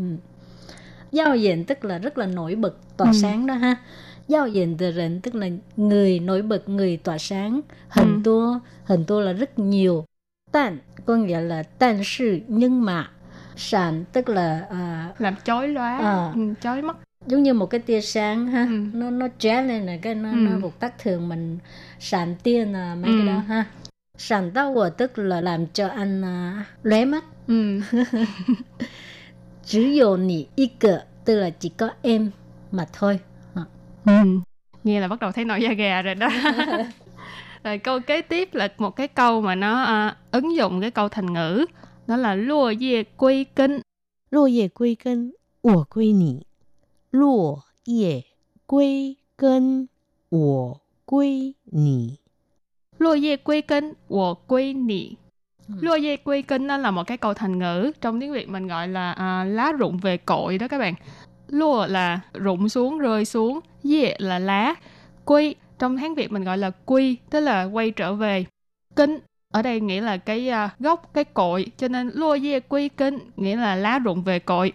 [1.12, 3.13] Giao diện tức là rất là nổi bật, tỏa Ừ.
[3.21, 3.75] sáng đó ha.
[4.27, 7.62] Giao diện từ rịnh tức là người nổi bật, người tỏa sáng.
[7.89, 8.21] Hình Ừ.
[8.23, 10.06] tua, hình tua là rất nhiều.
[10.51, 13.12] Tàn có nghĩa là tàn sự nhưng mà
[13.56, 16.32] sàn tức là à, Làm chói lóa, À.
[16.36, 16.97] ừ, chói mắt.
[17.26, 18.66] giống như một cái tia sáng ha.
[18.70, 18.85] Ừ.
[18.92, 20.37] nó nó chóe lên là cái nó ừ.
[20.37, 21.58] nó vụt tắt thường mình
[21.98, 23.16] sàn tia là mấy ừ.
[23.18, 23.64] cái đó ha.
[24.18, 27.24] Sàn tao của tức là làm cho anh uh, lóe mắt.
[29.64, 30.68] Chỉ có nì y
[31.24, 32.30] tức là chỉ có em
[32.70, 33.20] mà thôi.
[34.04, 34.12] Ừ.
[34.85, 36.28] nghe là bắt đầu thấy nổi da gà rồi đó.
[37.64, 41.08] Rồi câu kế tiếp là một cái câu mà nó uh, ứng dụng cái câu
[41.08, 41.66] thành ngữ.
[42.06, 43.80] Đó là lùa dê quy kinh
[44.30, 46.40] lùa dê quy kinh của quy nị.
[47.12, 48.25] 落叶
[48.65, 49.89] 归根，
[50.30, 52.19] 我归你。
[52.99, 55.15] Lùa dê quy kinh, wo quy nị.
[55.67, 55.75] Ừ.
[55.82, 57.91] Lùa dê quy kinh nó là một cái câu thành ngữ.
[58.01, 60.93] Trong tiếng Việt mình gọi là à, lá rụng về cội đó các bạn.
[61.47, 63.60] Lùa là rụng xuống, rơi xuống.
[63.84, 64.75] Dê là lá.
[65.25, 68.45] Quy, trong Hán Việt mình gọi là quy, tức là quay trở về.
[68.95, 69.19] Kinh,
[69.53, 71.65] ở đây nghĩa là cái à, gốc, cái cội.
[71.77, 74.73] Cho nên lùa dê quy kinh, nghĩa là lá rụng về cội.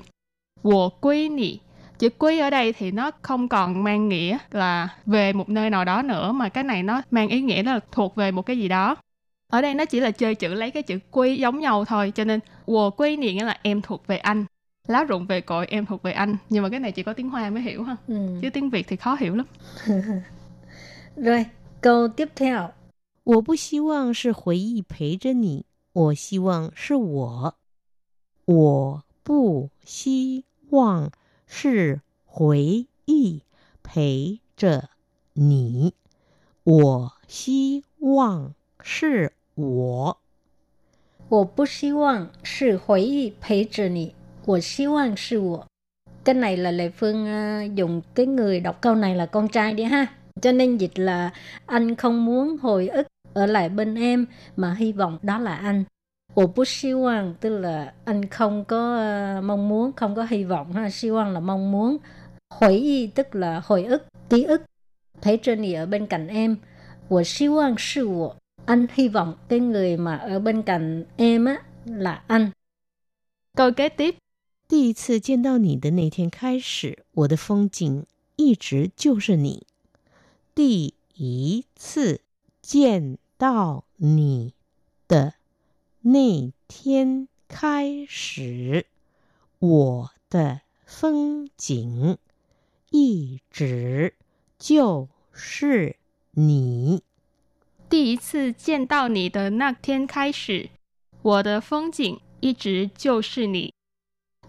[0.63, 1.59] Wo quy nị.
[1.99, 5.85] Chữ quy ở đây thì nó không còn mang nghĩa là về một nơi nào
[5.85, 8.69] đó nữa mà cái này nó mang ý nghĩa là thuộc về một cái gì
[8.69, 8.97] đó.
[9.49, 12.25] Ở đây nó chỉ là chơi chữ lấy cái chữ quy giống nhau thôi cho
[12.25, 14.45] nên wo quy nị nghĩa là em thuộc về anh.
[14.89, 16.37] Lá rụng về cội em thuộc về anh.
[16.49, 17.97] Nhưng mà cái này chỉ có tiếng Hoa mới hiểu ha.
[18.09, 18.39] ừ.
[18.43, 19.47] Chứ tiếng Việt thì khó hiểu lắm.
[21.17, 21.47] rồi
[21.81, 22.71] câu tiếp theo
[23.25, 27.55] 我不希望是回忆陪着你，我希望是我。
[28.47, 31.11] 我不希望
[31.47, 33.43] 是回忆
[33.83, 34.89] 陪着
[35.35, 35.95] 你，
[36.65, 40.19] 我希望是我。
[41.29, 45.67] 我不希望是回忆陪着你我希望是我
[46.25, 49.85] cái này là Lệ Phương à, dùng cái người đọc câu này là con trai đi
[49.85, 50.07] ha
[50.43, 51.31] Cho nên dịch là
[51.67, 54.27] anh không muốn hồi ức ở lại bên em
[54.57, 55.85] mà hy vọng đó là anh.
[56.37, 58.97] Ồ bút siêu hoàng tức là anh không có
[59.39, 60.91] uh, mong muốn, không có hy vọng ha.
[60.91, 61.97] Siêu hoàng là mong muốn.
[62.51, 64.63] Hồi y tức là hồi ức, ký ức.
[65.21, 66.57] Thấy trên ở bên cạnh em.
[67.09, 71.45] Của siêu hoàng sư của anh hy vọng cái người mà ở bên cạnh em
[71.45, 72.51] á là anh.
[73.57, 74.17] Câu kế tiếp.
[74.69, 79.67] 第一次见到你的那天开始，我的风景一直就是你。
[80.55, 82.21] 第一次
[82.63, 84.55] 见到你
[85.09, 85.35] 的
[86.07, 88.87] 那天开始，
[89.61, 92.19] 我的风景
[92.91, 94.15] 一直
[94.59, 95.97] 就是
[96.33, 97.03] 你。
[97.89, 100.71] 第一次见到你的那天开始，
[101.23, 103.73] 我的风景一直就是你。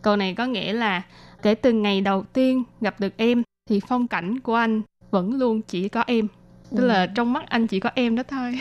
[0.01, 1.05] Câu này có nghĩa là
[1.41, 5.61] kể từ ngày đầu tiên gặp được em thì phong cảnh của anh vẫn luôn
[5.61, 6.27] chỉ có em.
[6.75, 8.59] Tức là trong mắt anh chỉ có em đó thôi.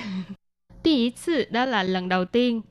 [0.83, 2.63] 第一次 đó là lần đầu tiên.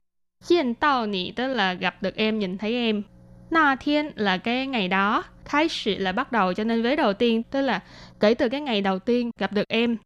[0.44, 3.04] 见到你 tức là gặp được em, nhìn thấy em.
[3.50, 5.24] Na thiên là cái ngày đó.
[5.46, 7.84] Khai sử là bắt đầu cho nên vế đầu tiên tức là
[8.20, 9.98] kể từ cái ngày đầu tiên gặp được em.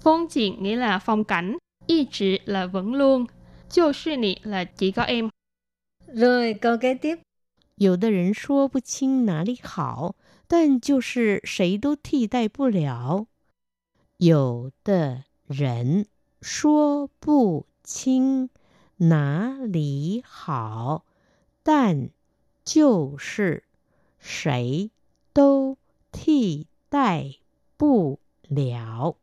[0.00, 1.56] Phong cảnh nghĩa là phong cảnh.
[1.86, 3.26] Y chỉ là vẫn luôn.
[3.70, 5.28] Chiêu sư nị là chỉ có em.
[6.06, 7.18] Rồi câu kế tiếp.
[7.76, 10.16] 有的人说不清哪里好，
[10.48, 13.26] 但就是谁都替代不了。
[14.16, 16.06] 有的人
[16.42, 18.50] 说不清
[19.02, 21.04] 哪里好，
[21.62, 22.10] 但
[22.64, 23.62] 就是
[24.18, 24.90] 谁
[25.32, 25.76] 都
[26.10, 27.34] 替代
[27.76, 28.18] 不
[28.48, 29.16] 了。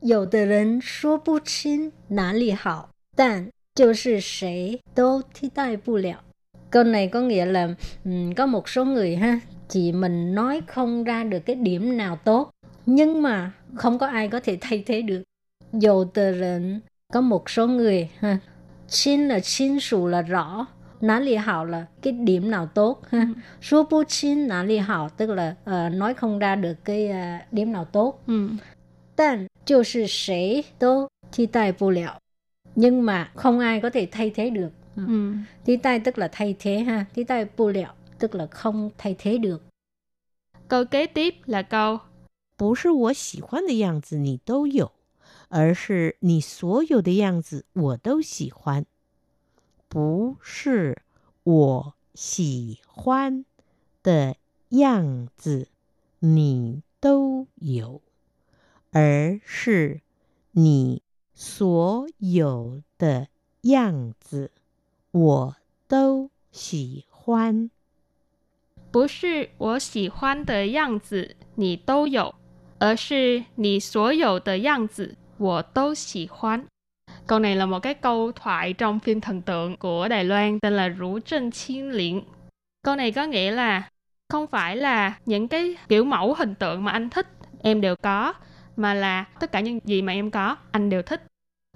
[0.00, 6.22] 有的人说不清哪里好，但就是谁都替代不了。
[6.70, 11.24] Câu này có nghĩa là um, có một số người ha, chỉ mình nói không ra
[11.24, 12.50] được cái điểm nào tốt,
[12.86, 15.22] nhưng mà không có ai có thể thay thế được.
[15.72, 16.80] Dù tờ rịnh
[17.12, 18.38] có một số người ha,
[18.88, 20.66] xin là xin sủ là rõ,
[21.00, 23.26] nã lì hảo là cái điểm nào tốt ha.
[23.62, 27.52] Số bố xin nã lì hảo tức là uh, nói không ra được cái uh,
[27.52, 28.22] điểm nào tốt.
[28.26, 28.48] Ừ.
[29.16, 32.18] 但就是谁都替代不了
[32.74, 35.34] nhưng mà không ai có thể thay thế được Ừ.
[35.64, 37.04] Tí tai tức là thay thế ha.
[37.14, 39.62] Tí tai bù liệu tức là không thay thế được.
[40.68, 41.98] Câu kế tiếp là câu
[42.56, 44.92] 不是我喜欢的样子你都有，
[45.49, 48.85] 而是你所有的样子我都喜欢。
[49.87, 51.01] 不是
[51.43, 53.43] 我喜欢
[54.03, 54.37] 的
[54.69, 55.67] 样子
[56.19, 58.01] 你都有，
[58.91, 60.01] 而是
[60.51, 61.01] 你
[61.33, 63.27] 所有的
[63.61, 64.51] 样子
[65.11, 65.55] 我
[65.87, 67.71] 都喜欢。
[68.91, 72.35] 不是我喜欢的样子你都有，
[72.79, 76.66] 而是你所有的样子我都喜欢。
[77.26, 80.88] Câu này là một cái câu thoại trong phim thần tượng của Đài Loan tên là
[80.88, 82.20] Rủ Trân Chiên Liễn.
[82.82, 83.88] Câu này có nghĩa là
[84.28, 87.26] không phải là những cái kiểu mẫu hình tượng mà anh thích
[87.62, 88.34] em đều có,
[88.76, 91.22] mà là tất cả những gì mà em có anh đều thích.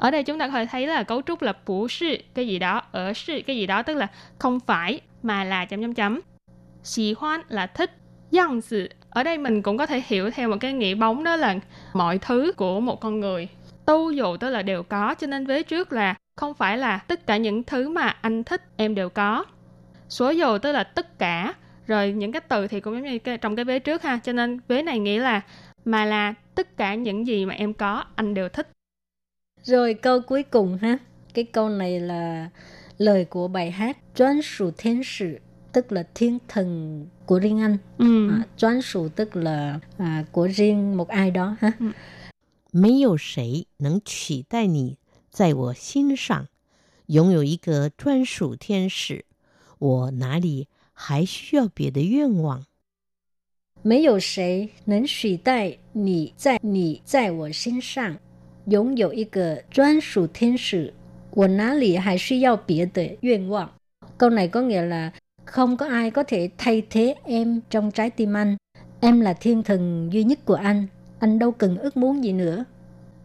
[0.00, 2.58] Ở đây chúng ta có thể thấy là cấu trúc là bủ sư cái gì
[2.58, 4.06] đó, ở sư cái gì đó tức là
[4.38, 6.20] không phải mà là chấm chấm chấm.
[6.82, 7.90] Xì hoan là thích,
[8.32, 8.88] yang sự.
[9.13, 11.55] ở đây mình cũng có thể hiểu theo một cái nghĩa bóng đó là
[11.93, 13.47] mọi thứ của một con người.
[13.85, 17.27] tu dù tức là đều có, cho nên vế trước là không phải là tất
[17.27, 19.45] cả những thứ mà anh thích em đều có.
[20.09, 21.53] Số dù tức là tất cả,
[21.87, 24.33] rồi những cái từ thì cũng giống như cái, trong cái vế trước ha, cho
[24.33, 25.41] nên vế này nghĩa là
[25.85, 28.67] mà là tất cả những gì mà em có anh đều thích.
[29.63, 30.97] Rồi câu cuối cùng ha.
[31.33, 32.49] Cái câu này là
[32.97, 35.37] lời của bài hát Chuyên sử thiên sử
[35.72, 37.78] tức là thiên thần của riêng anh.
[37.98, 38.30] Ừ.
[38.30, 41.72] À, Chuyên sủ tức là à, của riêng một ai đó ha.
[42.72, 44.98] 没有谁能取代你
[45.30, 46.46] 在我心上，
[47.06, 49.24] 拥有一个专属天使，
[49.78, 52.64] 我哪里还需要别的愿望？
[53.82, 58.18] 没有谁能取代你在你在我心上
[58.66, 60.92] 拥有一个专属天使，
[61.30, 63.70] 我哪里还需要别的愿望？
[64.18, 65.12] Câu này có nghĩa là
[65.45, 68.57] không có ai có thể thay thế em trong trái tim anh.
[68.99, 70.87] Em là thiên thần duy nhất của anh.
[71.19, 72.65] Anh đâu cần ước muốn gì nữa.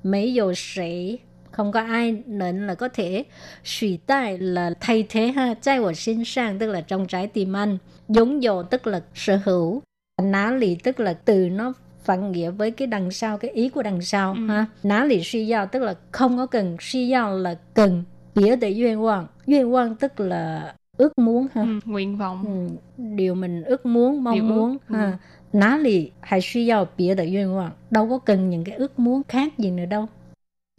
[0.02, 1.18] Mấy dầu sĩ
[1.58, 3.24] không có ai nên là có thể
[3.64, 7.56] suy tai là thay thế ha trai của sinh sang tức là trong trái tim
[7.56, 7.78] anh
[8.08, 9.82] giống dồ tức là sở hữu
[10.22, 11.72] ná lì tức là từ nó
[12.04, 14.46] phản nghĩa với cái đằng sau cái ý của đằng sau ừ.
[14.48, 18.04] ha ná lì suy do tức là không có cần suy do là cần
[18.34, 21.61] bỉa để duyên vọng duyên vọng tức là ước muốn ha.
[21.61, 22.45] Ừ, nguyện vọng.
[22.45, 22.77] Ừ,
[23.15, 24.95] điều mình ước muốn, mong Điều ước, muốn ừ.
[24.95, 25.17] ha.
[25.53, 29.71] Ná lì hay suy yếu bịa的愿望 đâu có cần những cái ước muốn khác gì
[29.71, 30.05] nữa đâu.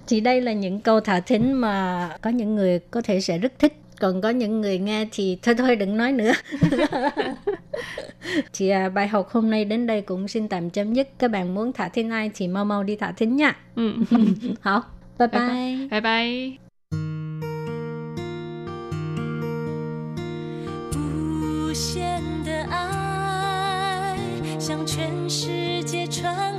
[0.07, 3.53] Thì đây là những câu thả thính mà có những người có thể sẽ rất
[3.59, 6.33] thích còn có những người nghe thì thôi thôi đừng nói nữa
[8.53, 11.55] thì à, bài học hôm nay đến đây cũng xin tạm chấm dứt các bạn
[11.55, 13.93] muốn thả thính ai thì mau mau đi thả thính nha Ừ.
[14.61, 14.83] hảo
[15.19, 16.68] bye bye bye bye.
[21.82, 24.18] 限的爱
[24.60, 26.59] 向全世界传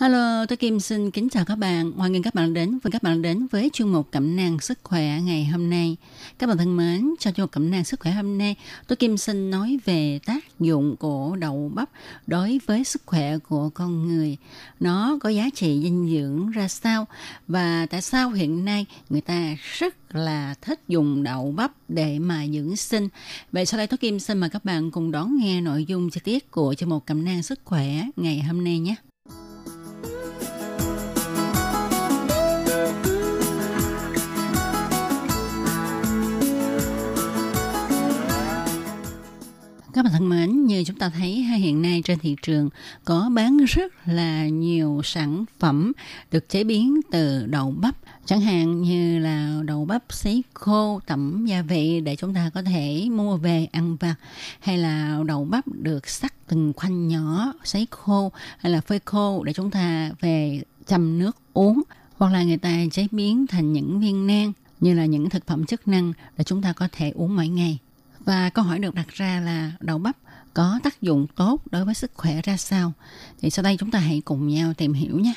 [0.00, 1.92] Hello, tôi Kim xin kính chào các bạn.
[1.92, 4.78] Hoan nghênh các bạn đến và các bạn đến với chuyên mục Cẩm nang sức
[4.82, 5.96] khỏe ngày hôm nay.
[6.38, 8.56] Các bạn thân mến, cho chuyên mục Cẩm nang sức khỏe hôm nay,
[8.86, 11.90] tôi Kim xin nói về tác dụng của đậu bắp
[12.26, 14.36] đối với sức khỏe của con người.
[14.80, 17.06] Nó có giá trị dinh dưỡng ra sao
[17.48, 22.46] và tại sao hiện nay người ta rất là thích dùng đậu bắp để mà
[22.46, 23.08] dưỡng sinh.
[23.52, 26.20] Vậy sau đây tôi Kim xin mời các bạn cùng đón nghe nội dung chi
[26.24, 28.94] tiết của chuyên mục Cẩm nang sức khỏe ngày hôm nay nhé.
[39.98, 42.68] Các bạn thân mến, như chúng ta thấy hiện nay trên thị trường
[43.04, 45.92] có bán rất là nhiều sản phẩm
[46.30, 47.96] được chế biến từ đậu bắp.
[48.26, 52.62] Chẳng hạn như là đậu bắp sấy khô tẩm gia vị để chúng ta có
[52.62, 54.14] thể mua về ăn vặt.
[54.60, 59.44] Hay là đậu bắp được sắc từng khoanh nhỏ, sấy khô hay là phơi khô
[59.44, 61.82] để chúng ta về chăm nước uống.
[62.16, 65.66] Hoặc là người ta chế biến thành những viên nang như là những thực phẩm
[65.66, 67.78] chức năng để chúng ta có thể uống mỗi ngày.
[68.28, 70.16] Và câu hỏi được đặt ra là đậu bắp
[70.54, 72.92] có tác dụng tốt đối với sức khỏe ra sao?
[73.40, 75.34] Thì sau đây chúng ta hãy cùng nhau tìm hiểu nhé.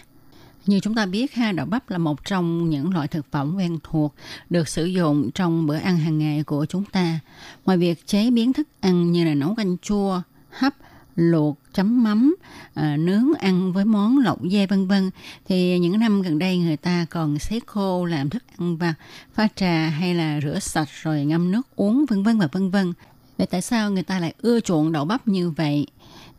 [0.66, 3.78] Như chúng ta biết ha, đậu bắp là một trong những loại thực phẩm quen
[3.84, 4.16] thuộc
[4.50, 7.20] được sử dụng trong bữa ăn hàng ngày của chúng ta.
[7.66, 10.74] Ngoài việc chế biến thức ăn như là nấu canh chua, hấp,
[11.16, 12.36] luộc, chấm mắm,
[12.74, 15.10] à, nướng ăn với món lẩu dê vân vân
[15.46, 18.94] thì những năm gần đây người ta còn sấy khô làm thức ăn vặt,
[19.34, 22.94] pha trà hay là rửa sạch rồi ngâm nước uống vân vân và vân vân.
[23.38, 25.88] Vậy tại sao người ta lại ưa chuộng đậu bắp như vậy?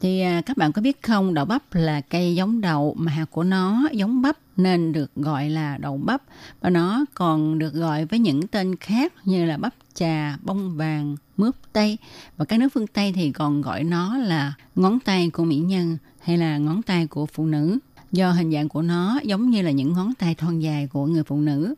[0.00, 3.26] Thì à, các bạn có biết không, đậu bắp là cây giống đậu mà hạt
[3.30, 6.22] của nó giống bắp nên được gọi là đậu bắp
[6.60, 11.16] và nó còn được gọi với những tên khác như là bắp trà, bông vàng,
[11.42, 11.98] mướp tây
[12.36, 15.96] và các nước phương Tây thì còn gọi nó là ngón tay của mỹ nhân
[16.20, 17.78] hay là ngón tay của phụ nữ
[18.12, 21.24] do hình dạng của nó giống như là những ngón tay thon dài của người
[21.24, 21.74] phụ nữ.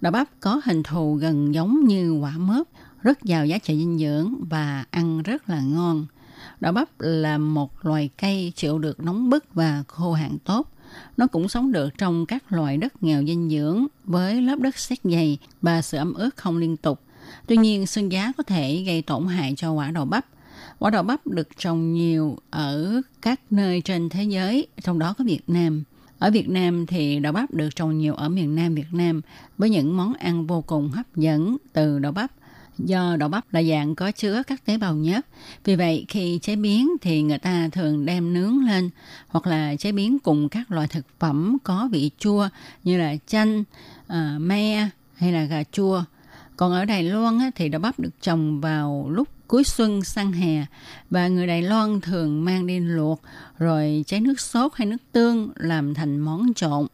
[0.00, 2.68] Đậu bắp có hình thù gần giống như quả mướp,
[3.02, 6.06] rất giàu giá trị dinh dưỡng và ăn rất là ngon.
[6.60, 10.70] Đậu bắp là một loài cây chịu được nóng bức và khô hạn tốt.
[11.16, 14.98] Nó cũng sống được trong các loại đất nghèo dinh dưỡng với lớp đất sét
[15.04, 17.00] dày và sự ẩm ướt không liên tục.
[17.46, 20.26] Tuy nhiên, sương giá có thể gây tổn hại cho quả đậu bắp.
[20.78, 25.24] Quả đậu bắp được trồng nhiều ở các nơi trên thế giới, trong đó có
[25.24, 25.82] Việt Nam.
[26.18, 29.20] Ở Việt Nam thì đậu bắp được trồng nhiều ở miền Nam Việt Nam
[29.58, 32.30] với những món ăn vô cùng hấp dẫn từ đậu bắp.
[32.78, 35.26] Do đậu bắp là dạng có chứa các tế bào nhớt.
[35.64, 38.90] Vì vậy khi chế biến thì người ta thường đem nướng lên
[39.28, 42.48] hoặc là chế biến cùng các loại thực phẩm có vị chua
[42.84, 43.64] như là chanh,
[44.06, 46.04] uh, me hay là gà chua.
[46.56, 50.32] Còn ở Đài Loan á, thì đậu bắp được trồng vào lúc cuối xuân sang
[50.32, 50.66] hè
[51.10, 53.20] và người Đài Loan thường mang đi luộc
[53.58, 56.86] rồi trái nước sốt hay nước tương làm thành món trộn.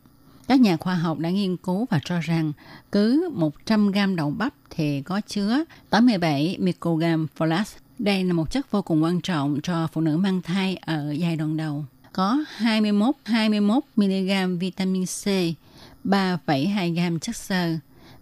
[0.48, 2.52] Các nhà khoa học đã nghiên cứu và cho rằng
[2.92, 7.78] cứ 100 gram đậu bắp thì có chứa 87 microgram folate.
[7.98, 11.36] Đây là một chất vô cùng quan trọng cho phụ nữ mang thai ở giai
[11.36, 11.84] đoạn đầu.
[12.12, 15.26] Có 21 21 mg vitamin C,
[16.04, 17.74] 3,2 gram chất xơ,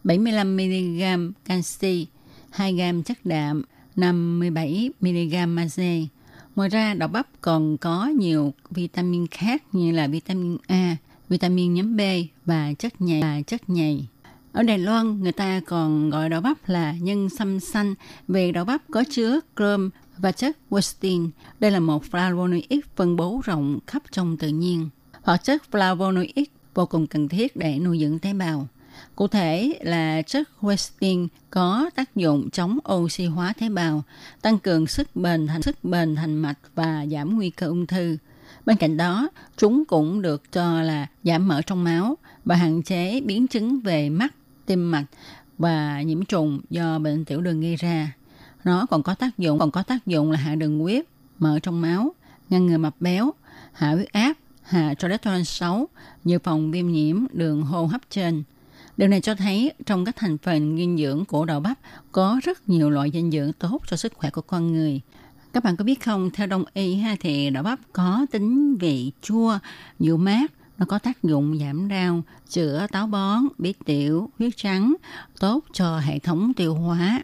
[0.08, 2.06] 75 mg canxi,
[2.50, 3.62] 2 g chất đạm,
[3.96, 6.06] 57 mg magie.
[6.56, 10.96] Ngoài ra, đậu bắp còn có nhiều vitamin khác như là vitamin A,
[11.28, 12.00] vitamin nhóm B
[12.44, 14.06] và chất nhầy và chất nhầy.
[14.52, 17.94] Ở Đài Loan, người ta còn gọi đậu bắp là nhân sâm xanh
[18.28, 19.88] vì đậu bắp có chứa chrome
[20.18, 21.30] và chất quercetin.
[21.60, 24.88] Đây là một flavonoid phân bố rộng khắp trong tự nhiên.
[25.22, 26.44] Hoạt chất flavonoid
[26.74, 28.68] vô cùng cần thiết để nuôi dưỡng tế bào.
[29.16, 34.02] Cụ thể là chất Westing có tác dụng chống oxy hóa tế bào,
[34.42, 38.16] tăng cường sức bền thành sức bền thành mạch và giảm nguy cơ ung thư.
[38.66, 43.20] Bên cạnh đó, chúng cũng được cho là giảm mỡ trong máu và hạn chế
[43.20, 44.34] biến chứng về mắt,
[44.66, 45.06] tim mạch
[45.58, 48.12] và nhiễm trùng do bệnh tiểu đường gây ra.
[48.64, 51.04] Nó còn có tác dụng còn có tác dụng là hạ đường huyết,
[51.38, 52.14] mỡ trong máu,
[52.48, 53.32] ngăn ngừa mập béo,
[53.72, 54.32] hạ huyết áp,
[54.62, 55.86] hạ cholesterol xấu,
[56.24, 58.42] dự phòng viêm nhiễm đường hô hấp trên.
[58.98, 61.78] Điều này cho thấy trong các thành phần dinh dưỡng của đậu bắp
[62.12, 65.00] có rất nhiều loại dinh dưỡng tốt cho sức khỏe của con người.
[65.52, 69.12] Các bạn có biết không, theo đông y ha thì đậu bắp có tính vị
[69.22, 69.58] chua,
[69.98, 74.94] dịu mát, nó có tác dụng giảm đau, chữa táo bón, bí tiểu, huyết trắng,
[75.40, 77.22] tốt cho hệ thống tiêu hóa.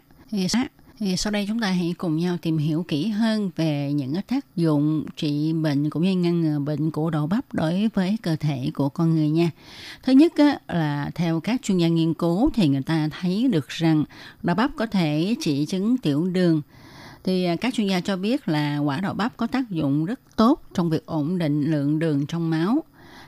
[0.99, 4.55] Thì sau đây chúng ta hãy cùng nhau tìm hiểu kỹ hơn về những tác
[4.55, 8.71] dụng trị bệnh cũng như ngăn ngừa bệnh của đậu bắp đối với cơ thể
[8.73, 9.51] của con người nha.
[10.03, 10.33] Thứ nhất
[10.67, 14.03] là theo các chuyên gia nghiên cứu thì người ta thấy được rằng
[14.43, 16.61] đậu bắp có thể trị chứng tiểu đường.
[17.23, 20.19] Thì à, các chuyên gia cho biết là quả đậu bắp có tác dụng rất
[20.35, 22.83] tốt trong việc ổn định lượng đường trong máu.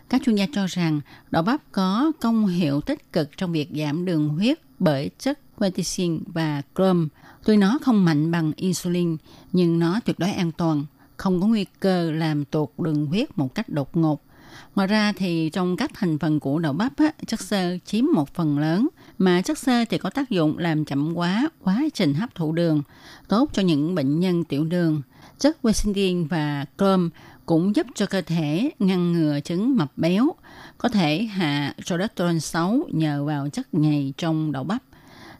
[0.09, 1.01] Các chuyên gia cho rằng
[1.32, 6.20] đậu bắp có công hiệu tích cực trong việc giảm đường huyết bởi chất quercetin
[6.28, 7.07] và chrome
[7.47, 9.17] Tuy nó không mạnh bằng insulin,
[9.53, 10.85] nhưng nó tuyệt đối an toàn,
[11.17, 14.21] không có nguy cơ làm tụt đường huyết một cách đột ngột.
[14.75, 18.33] Ngoài ra thì trong các thành phần của đậu bắp, á, chất xơ chiếm một
[18.33, 18.87] phần lớn,
[19.17, 22.81] mà chất xơ thì có tác dụng làm chậm quá quá trình hấp thụ đường,
[23.27, 25.01] tốt cho những bệnh nhân tiểu đường.
[25.39, 27.09] Chất quercetin và cơm
[27.45, 30.31] cũng giúp cho cơ thể ngăn ngừa chứng mập béo,
[30.77, 34.83] có thể hạ cholesterol xấu nhờ vào chất nhầy trong đậu bắp.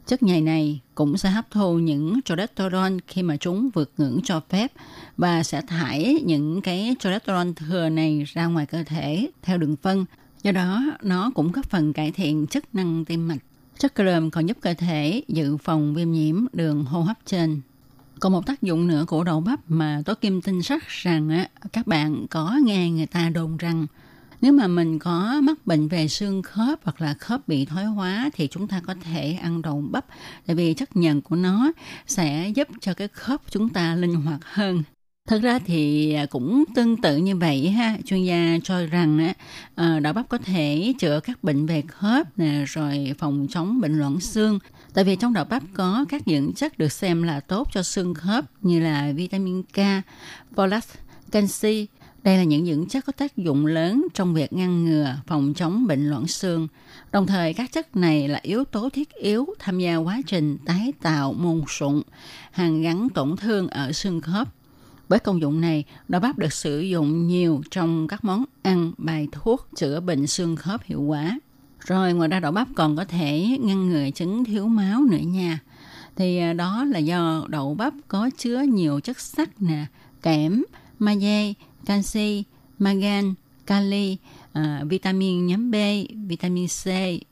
[0.08, 4.40] Chất nhầy này cũng sẽ hấp thu những cholesterol khi mà chúng vượt ngưỡng cho
[4.48, 4.72] phép
[5.16, 10.04] và sẽ thải những cái cholesterol thừa này ra ngoài cơ thể theo đường phân.
[10.42, 13.38] Do đó, nó cũng góp phần cải thiện chức năng tim mạch.
[13.78, 17.60] Chất cơm còn giúp cơ thể dự phòng viêm nhiễm đường hô hấp trên.
[18.20, 21.48] Còn một tác dụng nữa của đậu bắp mà tôi Kim tin chắc rằng á,
[21.72, 23.86] các bạn có nghe người ta đồn rằng
[24.40, 28.30] nếu mà mình có mắc bệnh về xương khớp hoặc là khớp bị thoái hóa
[28.34, 30.06] thì chúng ta có thể ăn đậu bắp
[30.46, 31.72] tại vì chất nhận của nó
[32.06, 34.82] sẽ giúp cho cái khớp chúng ta linh hoạt hơn.
[35.28, 37.96] Thật ra thì à, cũng tương tự như vậy ha.
[38.04, 39.32] Chuyên gia cho rằng
[39.74, 43.98] à, đậu bắp có thể chữa các bệnh về khớp nè, rồi phòng chống bệnh
[43.98, 44.58] loãng xương.
[44.94, 48.14] Tại vì trong đậu bắp có các dưỡng chất được xem là tốt cho xương
[48.14, 49.78] khớp như là vitamin K,
[50.54, 50.94] folate,
[51.30, 51.86] canxi,
[52.28, 55.86] đây là những dưỡng chất có tác dụng lớn trong việc ngăn ngừa, phòng chống
[55.86, 56.68] bệnh loãng xương.
[57.12, 60.92] Đồng thời, các chất này là yếu tố thiết yếu tham gia quá trình tái
[61.02, 62.02] tạo môn sụn,
[62.52, 64.48] hàn gắn tổn thương ở xương khớp.
[65.08, 69.28] Với công dụng này, đậu bắp được sử dụng nhiều trong các món ăn, bài
[69.32, 71.38] thuốc chữa bệnh xương khớp hiệu quả.
[71.80, 75.58] Rồi ngoài ra đậu bắp còn có thể ngăn ngừa chứng thiếu máu nữa nha.
[76.16, 79.86] Thì à, đó là do đậu bắp có chứa nhiều chất sắt nè,
[80.22, 80.64] kẽm,
[80.98, 81.52] magie,
[81.88, 82.44] canxi,
[82.78, 83.34] magan,
[83.66, 84.16] kali,
[84.58, 85.74] uh, vitamin nhóm B,
[86.28, 86.84] vitamin C,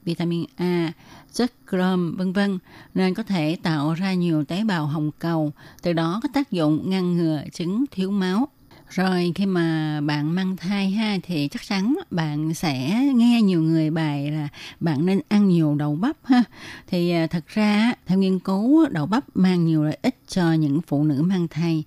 [0.04, 0.92] vitamin A,
[1.32, 2.58] chất chrome, vân vân
[2.94, 5.52] nên có thể tạo ra nhiều tế bào hồng cầu,
[5.82, 8.48] từ đó có tác dụng ngăn ngừa chứng thiếu máu.
[8.88, 13.90] Rồi khi mà bạn mang thai ha thì chắc chắn bạn sẽ nghe nhiều người
[13.90, 14.48] bài là
[14.80, 16.42] bạn nên ăn nhiều đậu bắp ha.
[16.86, 20.80] Thì ờ, thật ra theo nghiên cứu đậu bắp mang nhiều lợi ích cho những
[20.86, 21.84] phụ nữ mang thai.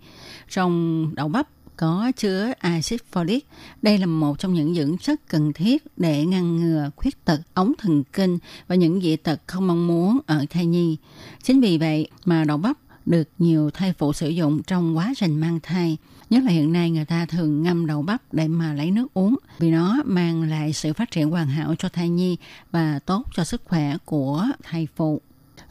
[0.50, 1.48] Trong đậu bắp
[1.80, 3.40] có chứa axit folic.
[3.82, 7.74] Đây là một trong những dưỡng chất cần thiết để ngăn ngừa khuyết tật, ống
[7.78, 10.98] thần kinh và những dị tật không mong muốn ở thai nhi.
[11.44, 15.40] Chính vì vậy mà đậu bắp được nhiều thai phụ sử dụng trong quá trình
[15.40, 15.98] mang thai.
[16.30, 19.36] Nhất là hiện nay người ta thường ngâm đậu bắp để mà lấy nước uống,
[19.60, 22.38] vì nó mang lại sự phát triển hoàn hảo cho thai nhi
[22.72, 25.22] và tốt cho sức khỏe của thai phụ.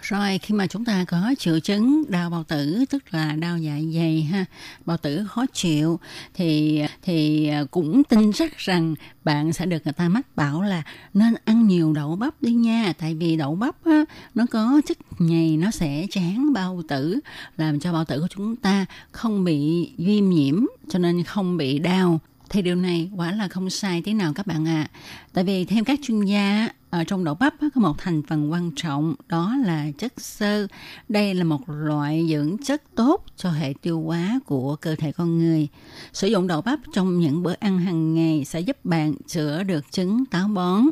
[0.09, 3.73] Rồi khi mà chúng ta có triệu chứng đau bao tử tức là đau dạ
[3.95, 4.45] dày ha,
[4.85, 6.01] bao tử khó chịu
[6.35, 8.95] thì thì à, cũng tin chắc rằng
[9.25, 10.83] bạn sẽ được người ta mách bảo là
[11.15, 14.05] nên ăn nhiều đậu bắp đi nha, tại vì đậu bắp á,
[14.35, 17.21] nó có chất nhầy nó sẽ chán bao tử
[17.57, 21.79] làm cho bao tử của chúng ta không bị viêm nhiễm cho nên không bị
[21.79, 24.89] đau thì điều này quả là không sai tí nào các bạn ạ.
[24.93, 24.99] À.
[25.33, 28.71] Tại vì theo các chuyên gia ở trong đậu bắp có một thành phần quan
[28.77, 30.67] trọng đó là chất xơ.
[31.09, 35.39] Đây là một loại dưỡng chất tốt cho hệ tiêu hóa của cơ thể con
[35.39, 35.69] người.
[36.13, 39.93] Sử dụng đậu bắp trong những bữa ăn hàng ngày sẽ giúp bạn chữa được
[39.93, 40.83] chứng táo bón,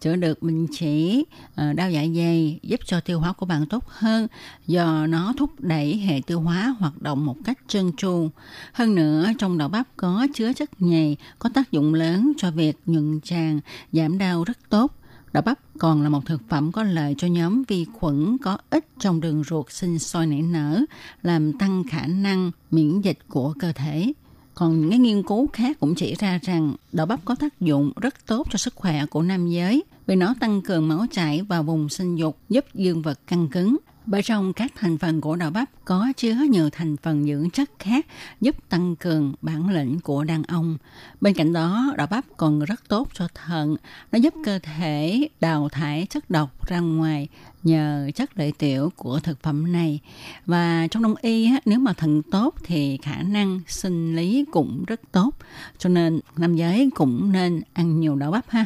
[0.00, 1.24] chữa được bệnh chỉ,
[1.54, 4.26] ờ, đau dạ dày, giúp cho tiêu hóa của bạn tốt hơn
[4.66, 8.28] do nó thúc đẩy hệ tiêu hóa hoạt động một cách trơn tru.
[8.72, 12.76] Hơn nữa, trong đậu bắp có chứa chất nhầy có tác dụng lớn cho việc
[12.86, 13.60] nhuận tràng,
[13.92, 14.94] giảm đau rất tốt
[15.34, 18.86] Đậu bắp còn là một thực phẩm có lợi cho nhóm vi khuẩn có ích
[18.98, 20.84] trong đường ruột sinh sôi nảy nở,
[21.22, 24.12] làm tăng khả năng miễn dịch của cơ thể.
[24.54, 27.92] Còn những cái nghiên cứu khác cũng chỉ ra rằng đậu bắp có tác dụng
[27.96, 31.62] rất tốt cho sức khỏe của nam giới vì nó tăng cường máu chảy vào
[31.62, 33.76] vùng sinh dục, giúp dương vật căng cứng.
[34.06, 37.70] Bởi trong các thành phần của đậu bắp có chứa nhiều thành phần dưỡng chất
[37.78, 38.06] khác
[38.40, 40.76] giúp tăng cường bản lĩnh của đàn ông.
[41.20, 43.76] Bên cạnh đó, đậu bắp còn rất tốt cho thận.
[44.12, 47.28] Nó giúp cơ thể đào thải chất độc ra ngoài
[47.62, 50.00] nhờ chất lợi tiểu của thực phẩm này.
[50.46, 55.00] Và trong đông y, nếu mà thận tốt thì khả năng sinh lý cũng rất
[55.12, 55.30] tốt.
[55.78, 58.64] Cho nên nam giới cũng nên ăn nhiều đậu bắp ha.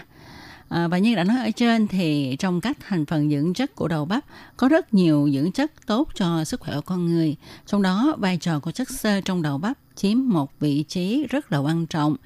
[0.69, 3.89] À, và như đã nói ở trên thì trong các thành phần dưỡng chất của
[3.89, 4.25] đầu bắp
[4.57, 7.37] có rất nhiều dưỡng chất tốt cho sức khỏe của con người.
[7.67, 11.53] Trong đó vai trò của chất xơ trong đầu bắp chiếm một vị trí rất
[11.53, 12.17] là quan trọng.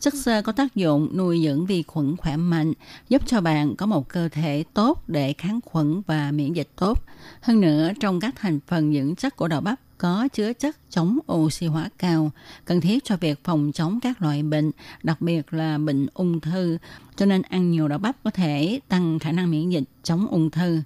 [0.00, 2.72] Chất xơ có tác dụng nuôi dưỡng vi khuẩn khỏe mạnh,
[3.08, 7.04] giúp cho bạn có một cơ thể tốt để kháng khuẩn và miễn dịch tốt.
[7.40, 11.18] Hơn nữa, trong các thành phần dưỡng chất của đậu bắp có chứa chất chống
[11.32, 12.30] oxy hóa cao,
[12.64, 14.70] cần thiết cho việc phòng chống các loại bệnh,
[15.02, 16.78] đặc biệt là bệnh ung thư.
[17.16, 20.50] Cho nên ăn nhiều đậu bắp có thể tăng khả năng miễn dịch chống ung
[20.50, 20.82] thư.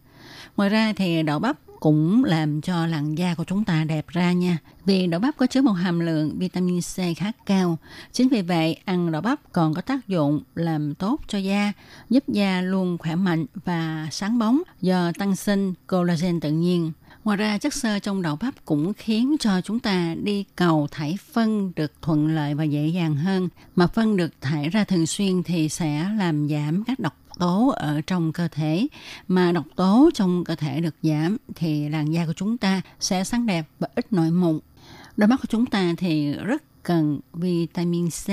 [0.56, 4.32] Ngoài ra thì đậu bắp cũng làm cho làn da của chúng ta đẹp ra
[4.32, 4.58] nha.
[4.84, 7.78] Vì đậu bắp có chứa một hàm lượng vitamin C khá cao.
[8.12, 11.72] Chính vì vậy, ăn đậu bắp còn có tác dụng làm tốt cho da,
[12.10, 16.92] giúp da luôn khỏe mạnh và sáng bóng do tăng sinh collagen tự nhiên.
[17.25, 21.18] Ngoài ra, chất xơ trong đậu bắp cũng khiến cho chúng ta đi cầu thải
[21.33, 23.49] phân được thuận lợi và dễ dàng hơn.
[23.77, 28.01] Mà phân được thải ra thường xuyên thì sẽ làm giảm các độc tố ở
[28.01, 28.87] trong cơ thể.
[29.29, 33.25] Mà độc tố trong cơ thể được giảm thì làn da của chúng ta sẽ
[33.25, 34.61] sáng đẹp và ít nổi mụn.
[35.16, 38.28] Đôi mắt của chúng ta thì rất cần vitamin C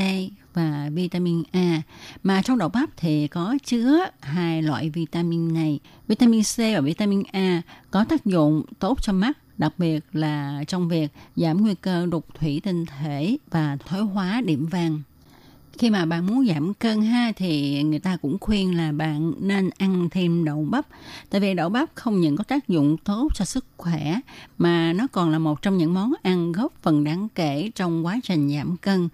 [0.54, 1.82] và vitamin A,
[2.24, 5.80] mà trong đậu bắp thì có chứa hai loại vitamin này.
[6.08, 10.90] Vitamin C và vitamin A có tác dụng tốt cho mắt, đặc biệt là trong
[10.90, 15.02] việc giảm nguy cơ đục thủy tinh thể và thoái hóa điểm vàng
[15.80, 19.70] khi mà bạn muốn giảm cân ha thì người ta cũng khuyên là bạn nên
[19.78, 20.86] ăn thêm đậu bắp
[21.30, 24.20] tại vì đậu bắp không những có tác dụng tốt cho sức khỏe
[24.58, 28.20] mà nó còn là một trong những món ăn góp phần đáng kể trong quá
[28.24, 29.10] trình giảm cân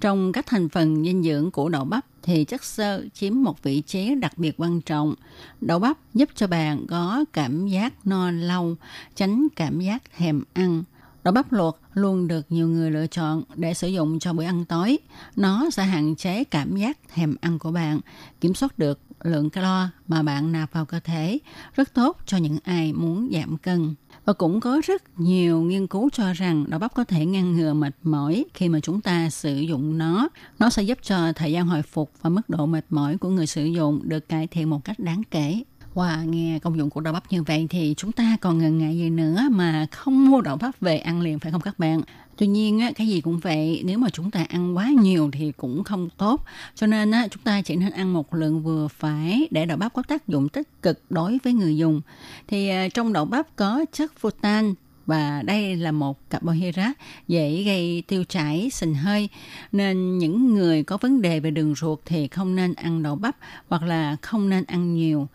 [0.00, 3.80] trong các thành phần dinh dưỡng của đậu bắp thì chất xơ chiếm một vị
[3.80, 5.14] trí đặc biệt quan trọng.
[5.60, 8.76] Đậu bắp giúp cho bạn có cảm giác no lâu,
[9.14, 10.84] tránh cảm giác thèm ăn.
[11.24, 14.64] Đậu bắp luộc luôn được nhiều người lựa chọn để sử dụng cho bữa ăn
[14.64, 14.98] tối.
[15.36, 18.00] Nó sẽ hạn chế cảm giác thèm ăn của bạn,
[18.40, 21.38] kiểm soát được lượng calo mà bạn nạp vào cơ thể,
[21.74, 23.94] rất tốt cho những ai muốn giảm cân.
[24.24, 27.74] Và cũng có rất nhiều nghiên cứu cho rằng đậu bắp có thể ngăn ngừa
[27.74, 30.28] mệt mỏi khi mà chúng ta sử dụng nó.
[30.58, 33.46] Nó sẽ giúp cho thời gian hồi phục và mức độ mệt mỏi của người
[33.46, 35.62] sử dụng được cải thiện một cách đáng kể.
[35.94, 38.96] Wow, nghe công dụng của đậu bắp như vậy thì chúng ta còn ngần ngại
[38.96, 42.00] gì nữa mà không mua đậu bắp về ăn liền phải không các bạn?
[42.36, 45.52] Tuy nhiên á, cái gì cũng vậy, nếu mà chúng ta ăn quá nhiều thì
[45.56, 46.44] cũng không tốt.
[46.74, 49.92] Cho nên á, chúng ta chỉ nên ăn một lượng vừa phải để đậu bắp
[49.94, 52.00] có tác dụng tích cực đối với người dùng.
[52.48, 54.74] Thì à, trong đậu bắp có chất futan
[55.06, 56.92] và đây là một carbohydrate
[57.28, 59.28] dễ gây tiêu chảy, sình hơi
[59.72, 63.36] nên những người có vấn đề về đường ruột thì không nên ăn đậu bắp
[63.68, 65.28] hoặc là không nên ăn nhiều.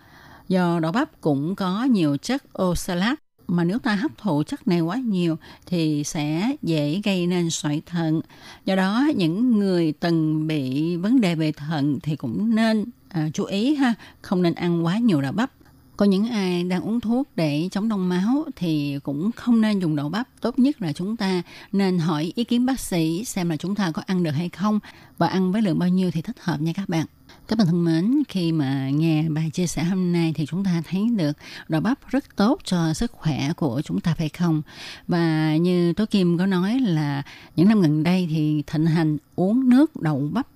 [0.49, 4.81] Do đậu bắp cũng có nhiều chất oxalat mà nếu ta hấp thụ chất này
[4.81, 8.21] quá nhiều thì sẽ dễ gây nên sỏi thận.
[8.65, 13.43] Do đó những người từng bị vấn đề về thận thì cũng nên à, chú
[13.43, 15.51] ý ha, không nên ăn quá nhiều đậu bắp.
[15.97, 19.95] Có những ai đang uống thuốc để chống đông máu thì cũng không nên dùng
[19.95, 20.27] đậu bắp.
[20.41, 21.41] Tốt nhất là chúng ta
[21.71, 24.79] nên hỏi ý kiến bác sĩ xem là chúng ta có ăn được hay không
[25.17, 27.05] và ăn với lượng bao nhiêu thì thích hợp nha các bạn.
[27.49, 30.81] Các bạn thân mến, khi mà nghe bài chia sẻ hôm nay thì chúng ta
[30.89, 31.37] thấy được
[31.69, 34.61] đậu bắp rất tốt cho sức khỏe của chúng ta phải không?
[35.07, 37.23] Và như Tố Kim có nói là
[37.55, 40.47] những năm gần đây thì thịnh hành uống nước đậu bắp,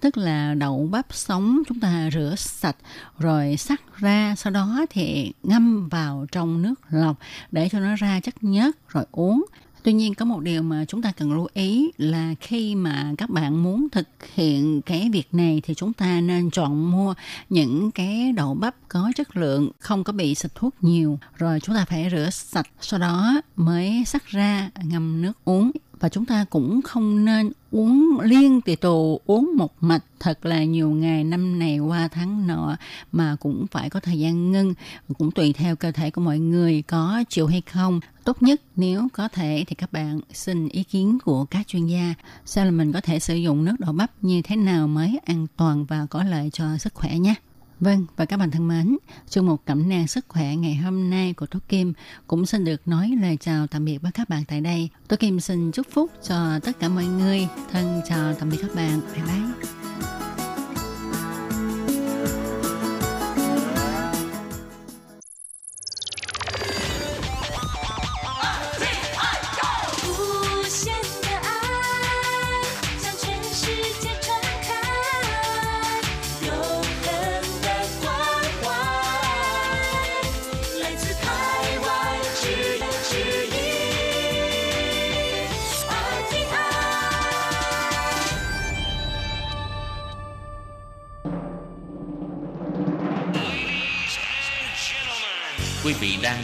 [0.00, 2.76] tức là đậu bắp sống chúng ta rửa sạch
[3.18, 7.18] rồi sắc ra, sau đó thì ngâm vào trong nước lọc
[7.52, 9.44] để cho nó ra chất nhớt rồi uống
[9.84, 13.30] Tuy nhiên, có một điều mà chúng ta cần lưu ý là khi mà các
[13.30, 17.14] bạn muốn thực hiện cái việc này thì chúng ta nên chọn mua
[17.48, 21.18] những cái đậu bắp có chất lượng, không có bị xịt thuốc nhiều.
[21.36, 25.70] Rồi chúng ta phải rửa sạch, sau đó mới sắc ra, ngâm nước uống
[26.02, 30.64] và chúng ta cũng không nên uống liên tì tù, uống một mạch thật là
[30.64, 32.76] nhiều ngày năm này qua tháng nọ
[33.12, 34.74] mà cũng phải có thời gian ngưng.
[35.18, 38.00] Cũng tùy theo cơ thể của mọi người có chịu hay không.
[38.24, 42.14] Tốt nhất nếu có thể thì các bạn xin ý kiến của các chuyên gia.
[42.44, 45.46] Sao là mình có thể sử dụng nước đậu bắp như thế nào mới an
[45.56, 47.34] toàn và có lợi cho sức khỏe nhé?
[47.82, 48.96] Vâng, và các bạn thân mến,
[49.28, 51.92] chương mục Cẩm nang sức khỏe ngày hôm nay của Tố Kim
[52.26, 54.88] cũng xin được nói lời chào tạm biệt với các bạn tại đây.
[55.08, 57.48] Tố Kim xin chúc phúc cho tất cả mọi người.
[57.72, 59.00] Thân chào tạm biệt các bạn.
[59.14, 59.81] Bye bye.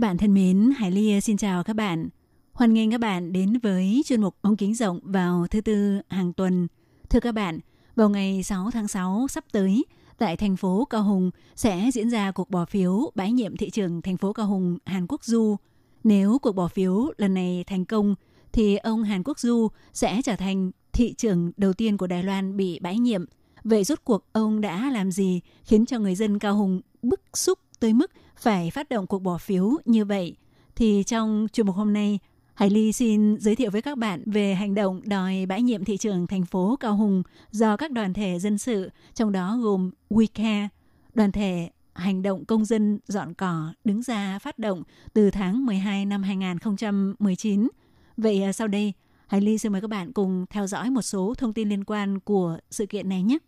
[0.00, 2.08] Các bạn thân mến, Hải Ly xin chào các bạn.
[2.52, 6.32] Hoan nghênh các bạn đến với chuyên mục ống kính rộng vào thứ tư hàng
[6.32, 6.68] tuần.
[7.10, 7.58] Thưa các bạn,
[7.96, 9.84] vào ngày 6 tháng 6 sắp tới,
[10.18, 14.02] tại thành phố Cao Hùng sẽ diễn ra cuộc bỏ phiếu bãi nhiệm thị trưởng
[14.02, 15.56] thành phố Cao Hùng Hàn Quốc Du.
[16.04, 18.14] Nếu cuộc bỏ phiếu lần này thành công,
[18.52, 22.56] thì ông Hàn Quốc Du sẽ trở thành thị trưởng đầu tiên của Đài Loan
[22.56, 23.24] bị bãi nhiệm.
[23.64, 27.58] Vậy rốt cuộc ông đã làm gì khiến cho người dân Cao Hùng bức xúc
[27.80, 28.10] tới mức
[28.40, 30.36] phải phát động cuộc bỏ phiếu như vậy.
[30.76, 32.18] Thì trong chuyên mục hôm nay,
[32.54, 35.96] Hải Ly xin giới thiệu với các bạn về hành động đòi bãi nhiệm thị
[35.96, 40.68] trường thành phố Cao Hùng do các đoàn thể dân sự, trong đó gồm WeCare,
[41.14, 44.82] đoàn thể hành động công dân dọn cỏ đứng ra phát động
[45.12, 47.68] từ tháng 12 năm 2019.
[48.16, 48.92] Vậy à, sau đây,
[49.26, 52.20] Hải Ly xin mời các bạn cùng theo dõi một số thông tin liên quan
[52.20, 53.38] của sự kiện này nhé.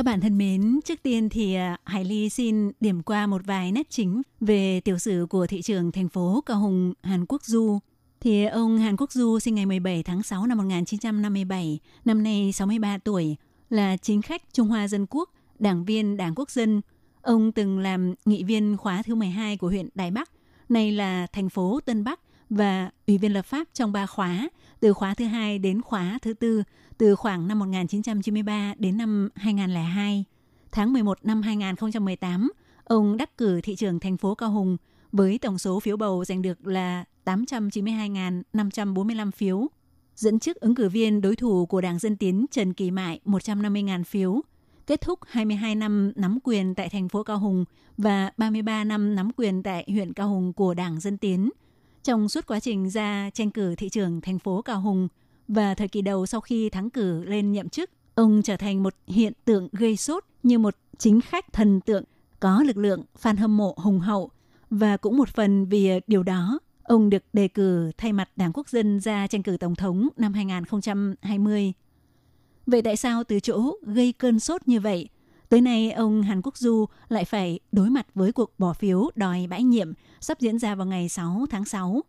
[0.00, 3.72] Các bạn thân mến, trước tiên thì à, Hải Ly xin điểm qua một vài
[3.72, 7.78] nét chính về tiểu sử của thị trường thành phố Cao Hùng, Hàn Quốc Du.
[8.20, 12.98] Thì ông Hàn Quốc Du sinh ngày 17 tháng 6 năm 1957, năm nay 63
[12.98, 13.36] tuổi,
[13.70, 16.80] là chính khách Trung Hoa Dân Quốc, đảng viên Đảng Quốc dân.
[17.22, 20.30] Ông từng làm nghị viên khóa thứ 12 của huyện Đài Bắc,
[20.68, 22.20] nay là thành phố Tân Bắc
[22.50, 24.48] và ủy viên lập pháp trong ba khóa,
[24.80, 26.62] từ khóa thứ hai đến khóa thứ tư
[26.98, 30.24] từ khoảng năm 1993 đến năm 2002.
[30.72, 32.52] Tháng 11 năm 2018,
[32.84, 34.76] ông đắc cử thị trưởng thành phố Cao Hùng
[35.12, 39.66] với tổng số phiếu bầu giành được là 892.545 phiếu,
[40.16, 44.04] dẫn chức ứng cử viên đối thủ của Đảng Dân Tiến Trần Kỳ Mại 150.000
[44.04, 44.40] phiếu,
[44.86, 47.64] kết thúc 22 năm nắm quyền tại thành phố Cao Hùng
[47.96, 51.50] và 33 năm nắm quyền tại huyện Cao Hùng của Đảng Dân Tiến.
[52.04, 55.08] Trong suốt quá trình ra tranh cử thị trưởng thành phố Cao Hùng,
[55.48, 58.94] và thời kỳ đầu sau khi thắng cử lên nhậm chức, ông trở thành một
[59.06, 62.04] hiện tượng gây sốt như một chính khách thần tượng
[62.40, 64.30] có lực lượng fan hâm mộ hùng hậu
[64.70, 68.68] và cũng một phần vì điều đó ông được đề cử thay mặt Đảng Quốc
[68.68, 71.72] dân ra tranh cử tổng thống năm 2020.
[72.66, 75.08] Vậy tại sao từ chỗ gây cơn sốt như vậy,
[75.48, 79.46] tới nay ông Hàn Quốc Du lại phải đối mặt với cuộc bỏ phiếu đòi
[79.50, 82.02] bãi nhiệm sắp diễn ra vào ngày 6 tháng 6?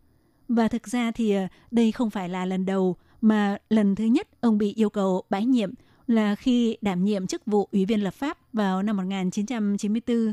[0.48, 4.28] Và thực ra thì ờ, đây không phải là lần đầu mà lần thứ nhất
[4.40, 5.74] ông bị yêu cầu bãi nhiệm
[6.06, 10.32] là khi đảm nhiệm chức vụ Ủy viên lập pháp vào năm 1994.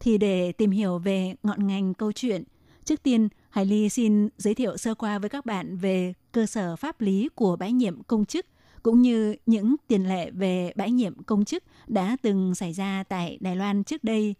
[0.00, 2.44] Thì để tìm hiểu về ngọn ngành câu chuyện,
[2.84, 6.76] trước tiên Hải Ly xin giới thiệu sơ qua với các bạn về cơ sở
[6.76, 8.46] pháp lý của bãi nhiệm công chức
[8.82, 13.38] cũng như những tiền lệ về bãi nhiệm công chức đã từng xảy ra tại
[13.40, 14.34] Đài Loan trước đây.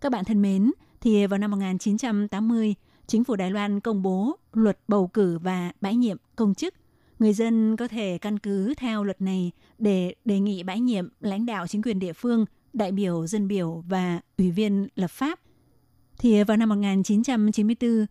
[0.00, 2.74] Các bạn thân mến, thì vào năm 1980,
[3.06, 6.74] chính phủ Đài Loan công bố luật bầu cử và bãi nhiệm công chức–
[7.18, 11.46] Người dân có thể căn cứ theo luật này để đề nghị bãi nhiệm lãnh
[11.46, 15.40] đạo chính quyền địa phương, đại biểu dân biểu và ủy viên lập pháp.
[16.18, 18.06] Thì vào năm 1994,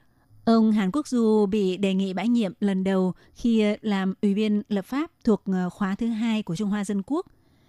[0.45, 4.63] ông Hàn Quốc Du bị đề nghị bãi nhiệm lần đầu khi làm ủy viên
[4.69, 7.25] lập pháp thuộc ờ, khóa thứ hai của Trung Hoa Dân Quốc.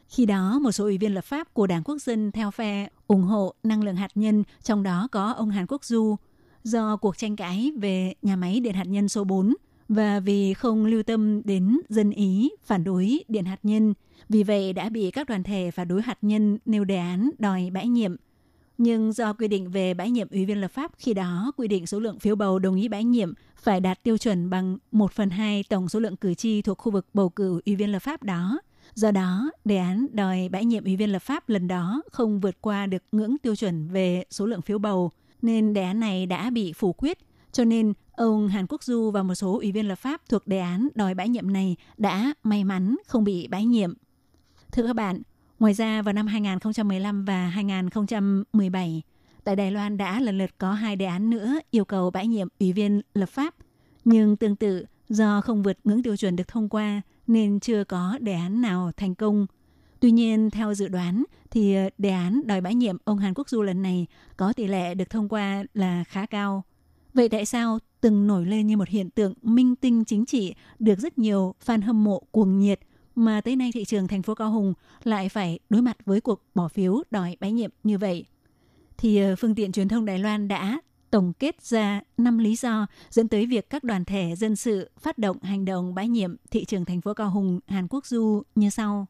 [0.09, 3.23] Khi đó, một số ủy viên lập pháp của Đảng Quốc dân theo phe ủng
[3.23, 6.17] hộ năng lượng hạt nhân, trong đó có ông Hàn Quốc Du,
[6.65, 9.55] do cuộc tranh cãi về nhà máy điện hạt nhân số 4
[9.89, 13.95] và vì không lưu tâm đến dân ý phản đối điện hạt nhân,
[14.29, 17.71] vì vậy đã bị các đoàn thể phản đối hạt nhân nêu đề án đòi
[17.73, 18.17] bãi nhiệm.
[18.79, 21.87] Nhưng do quy định về bãi nhiệm ủy viên lập pháp khi đó quy định
[21.87, 25.31] số lượng phiếu bầu đồng ý bãi nhiệm phải đạt tiêu chuẩn bằng 1 phần
[25.31, 28.23] 2 tổng số lượng cử tri thuộc khu vực bầu cử ủy viên lập pháp
[28.23, 28.61] đó.
[28.95, 32.61] Do đó, đề án đòi bãi nhiệm ủy viên lập pháp lần đó không vượt
[32.61, 35.11] qua được ngưỡng tiêu chuẩn về số lượng phiếu bầu,
[35.43, 37.19] nên đề án này đã bị phủ quyết.
[37.53, 40.59] Cho nên, ông Hàn Quốc Du và một số ủy viên lập pháp thuộc đề
[40.59, 43.95] án đòi bãi nhiệm này đã may mắn không bị bãi nhiệm.
[44.73, 45.23] Thưa các bạn,
[45.59, 49.03] ngoài ra vào năm 2015 và 2017,
[49.45, 52.49] tại Đài Loan đã lần lượt có hai đề án nữa yêu cầu bãi nhiệm
[52.61, 53.55] ủy viên lập pháp.
[54.05, 58.19] Nhưng tương tự, do không vượt ngưỡng tiêu chuẩn được thông qua, nên chưa có
[58.21, 59.47] đề án nào thành công.
[60.01, 63.49] Tuy nhiên, theo dự đoán, thì ờ, đề án đòi bãi nhiệm ông Hàn Quốc
[63.49, 64.07] Du lần này
[64.37, 66.65] có tỷ lệ được thông qua là khá cao.
[67.15, 70.99] Vậy tại sao từng nổi lên như một hiện tượng minh tinh chính trị được
[70.99, 72.81] rất nhiều fan hâm mộ cuồng nhiệt
[73.15, 74.75] mà tới nay thị trường thành phố Cao Hùng
[75.05, 78.25] lại phải đối mặt với cuộc bỏ phiếu đòi bãi nhiệm như vậy?
[78.99, 80.81] Thì ờ, phương tiện truyền thông Đài Loan đã
[81.11, 85.19] tổng kết ra 5 lý do dẫn tới việc các đoàn thể dân sự phát
[85.19, 88.71] động hành động bãi nhiệm thị trường thành phố Cao Hùng, Hàn Quốc Du như
[88.71, 89.07] sau.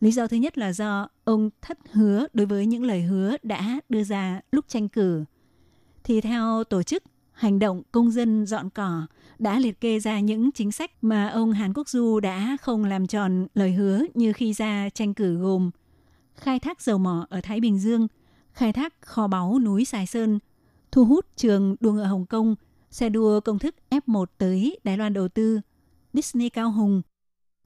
[0.00, 3.80] Lý do thứ nhất là do ông thất hứa đối với những lời hứa đã
[3.88, 5.24] đưa ra lúc tranh cử.
[6.04, 7.02] Thì theo tổ chức
[7.32, 9.06] hành động công dân dọn cỏ
[9.38, 13.06] đã liệt kê ra những chính sách mà ông Hàn Quốc Du đã không làm
[13.06, 15.70] tròn lời hứa như khi ra tranh cử gồm
[16.34, 18.08] khai thác dầu mỏ ở Thái Bình Dương,
[18.52, 20.38] khai thác kho báu núi Sài Sơn,
[20.92, 22.54] thu hút trường đua ngựa Hồng Kông,
[22.90, 25.60] xe đua công thức F1 tới Đài Loan đầu tư,
[26.12, 27.02] Disney Cao Hùng.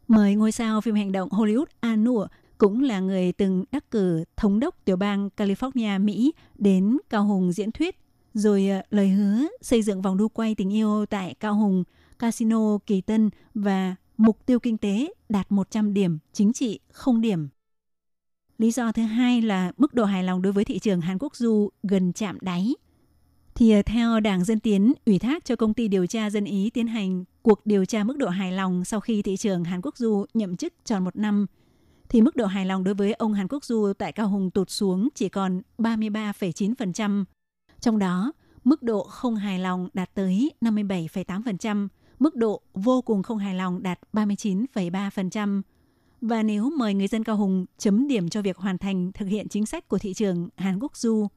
[0.09, 2.05] Mời ngôi sao phim hành động Hollywood An
[2.59, 7.53] cũng là người từng đắc cử thống đốc tiểu bang California, Mỹ đến Cao Hùng
[7.53, 7.97] diễn thuyết.
[8.35, 11.85] Rồi ờ, lời hứa xây dựng vòng đu quay tình yêu tại Cao Hùng,
[12.19, 17.49] Casino Kỳ Tân và mục tiêu kinh tế đạt 100 điểm, chính trị không điểm.
[18.59, 21.37] Lý do thứ hai là mức độ hài lòng đối với thị trường Hàn Quốc
[21.37, 22.75] du gần chạm đáy
[23.57, 26.71] thì ờ, theo Đảng Dân Tiến ủy thác cho công ty điều tra dân Ý
[26.71, 29.97] tiến hành cuộc điều tra mức độ hài lòng sau khi thị trường Hàn Quốc
[29.97, 31.47] Du nhậm chức tròn một năm,
[32.09, 34.71] thì mức độ hài lòng đối với ông Hàn Quốc Du tại Cao Hùng tụt
[34.71, 37.25] xuống chỉ còn 33,9%.
[37.81, 38.33] Trong đó,
[38.65, 41.89] mức độ không hài lòng đạt tới 57,8%,
[42.19, 45.63] mức độ vô cùng không hài lòng đạt 39,3%.
[46.21, 49.49] Và nếu mời người dân Cao Hùng chấm điểm cho việc hoàn thành thực hiện
[49.49, 51.29] chính sách của thị trường Hàn Quốc Du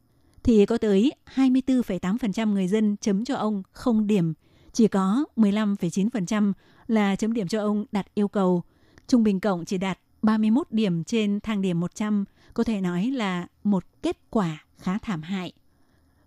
[0.49, 4.33] thì có tới 24,8% người dân chấm cho ông không điểm,
[4.73, 6.53] chỉ có 15,9%
[6.87, 8.63] là chấm điểm cho ông đạt yêu cầu.
[9.07, 13.47] Trung bình cộng chỉ đạt 31 điểm trên thang điểm 100, có thể nói là
[13.63, 15.53] một kết quả khá thảm hại.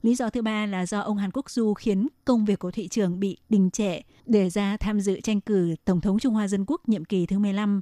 [0.03, 2.89] Lý do thứ ba là do ông Hàn Quốc Du khiến công việc của thị
[2.89, 6.65] trường bị đình trệ để ra tham dự tranh cử Tổng thống Trung Hoa Dân
[6.67, 7.81] Quốc nhiệm kỳ thứ 15.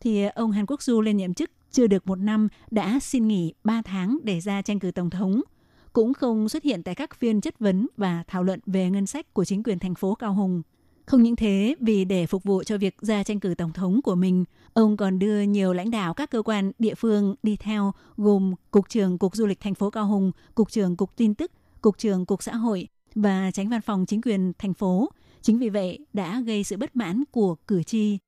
[0.00, 3.54] Thì ông Hàn Quốc Du lên nhiệm chức chưa được một năm đã xin nghỉ
[3.64, 5.40] 3 tháng để ra tranh cử tổng thống,
[5.92, 9.34] cũng không xuất hiện tại các phiên chất vấn và thảo luận về ngân sách
[9.34, 10.62] của chính quyền thành phố Cao Hùng.
[11.06, 14.14] Không những thế, vì để phục vụ cho việc ra tranh cử tổng thống của
[14.14, 14.44] mình,
[14.74, 18.88] ông còn đưa nhiều lãnh đạo các cơ quan địa phương đi theo gồm Cục
[18.88, 22.26] trưởng Cục Du lịch thành phố Cao Hùng, Cục trưởng Cục tin tức, Cục trưởng
[22.26, 25.10] Cục xã hội và tránh văn phòng chính quyền thành phố.
[25.42, 28.18] Chính vì vậy đã gây sự bất mãn của cử tri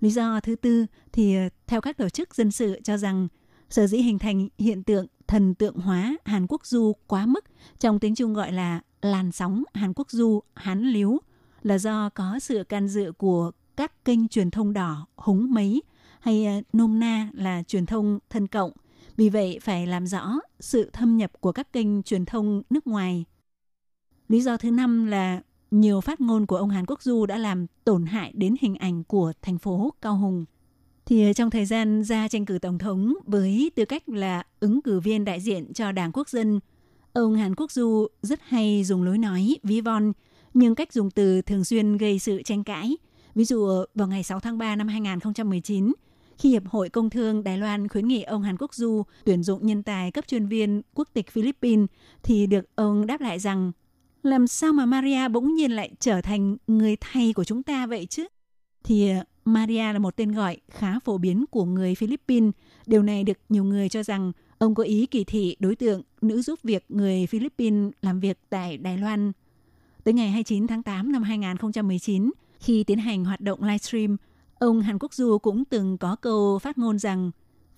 [0.00, 3.28] Lý do thứ tư thì ờ, theo các tổ chức dân sự cho rằng
[3.70, 7.44] sở dĩ hình thành hiện tượng thần tượng hóa Hàn Quốc du quá mức
[7.78, 11.18] trong tiếng Trung gọi là làn sóng Hàn Quốc du hán liếu
[11.62, 15.82] là do có sự can dự của các kênh truyền thông đỏ húng mấy
[16.20, 18.72] hay ờ, nôm na là truyền thông thân cộng.
[19.16, 23.24] Vì vậy phải làm rõ sự thâm nhập của các kênh truyền thông nước ngoài.
[24.28, 25.40] Lý do thứ năm là
[25.70, 29.04] nhiều phát ngôn của ông Hàn Quốc Du đã làm tổn hại đến hình ảnh
[29.04, 30.44] của thành phố Cao Hùng.
[31.06, 34.82] Thì ờ, trong thời gian ra tranh cử tổng thống với tư cách là ứng
[34.82, 36.60] cử viên đại diện cho Đảng Quốc dân,
[37.12, 40.12] ông Hàn Quốc Du rất hay dùng lối nói ví von,
[40.54, 42.96] nhưng cách dùng từ thường xuyên gây sự tranh cãi.
[43.34, 45.92] Ví dụ ờ, vào ngày 6 tháng 3 năm 2019,
[46.38, 49.66] khi Hiệp hội Công thương Đài Loan khuyến nghị ông Hàn Quốc Du tuyển dụng
[49.66, 51.86] nhân tài cấp chuyên viên quốc tịch Philippines,
[52.22, 53.72] thì được ông đáp lại rằng
[54.22, 58.06] làm sao mà Maria bỗng nhiên lại trở thành người thầy của chúng ta vậy
[58.06, 58.26] chứ?
[58.84, 62.52] thì ờ, Maria là một tên gọi khá phổ biến của người Philippines.
[62.86, 66.42] Điều này được nhiều người cho rằng ông có ý kỳ thị đối tượng nữ
[66.42, 69.32] giúp việc người Philippines làm việc tại Đài Loan.
[70.04, 74.16] Tới ngày 29 tháng 8 năm 2019, khi tiến hành hoạt động livestream,
[74.58, 77.30] ông Hàn Quốc Du cũng từng có câu phát ngôn rằng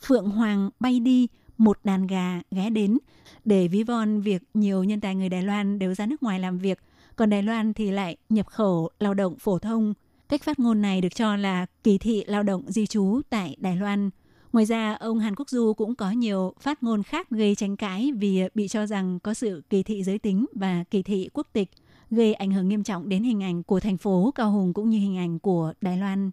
[0.07, 1.29] Phượng Hoàng bay đi,
[1.65, 2.99] một đàn gà ghé đến
[3.45, 6.59] để ví von việc nhiều nhân tài người Đài Loan đều ra nước ngoài làm
[6.59, 6.79] việc,
[7.17, 9.95] còn Đài Loan thì lại nhập khẩu lao động phổ thông.
[10.29, 13.77] Cách phát ngôn này được cho là kỳ thị lao động di trú tại Đài
[13.77, 14.11] Loan.
[14.53, 18.13] Ngoài ra, ông Hàn Quốc Du cũng có nhiều phát ngôn khác gây tranh cãi
[18.17, 21.71] vì bị cho rằng có sự kỳ thị giới tính và kỳ thị quốc tịch,
[22.11, 24.99] gây ảnh hưởng nghiêm trọng đến hình ảnh của thành phố Cao Hùng cũng như
[24.99, 26.31] hình ảnh của Đài Loan.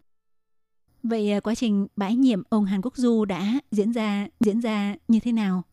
[1.03, 4.95] Vậy à, quá trình bãi nhiệm ông Hàn Quốc Du đã diễn ra diễn ra
[5.07, 5.63] như thế nào?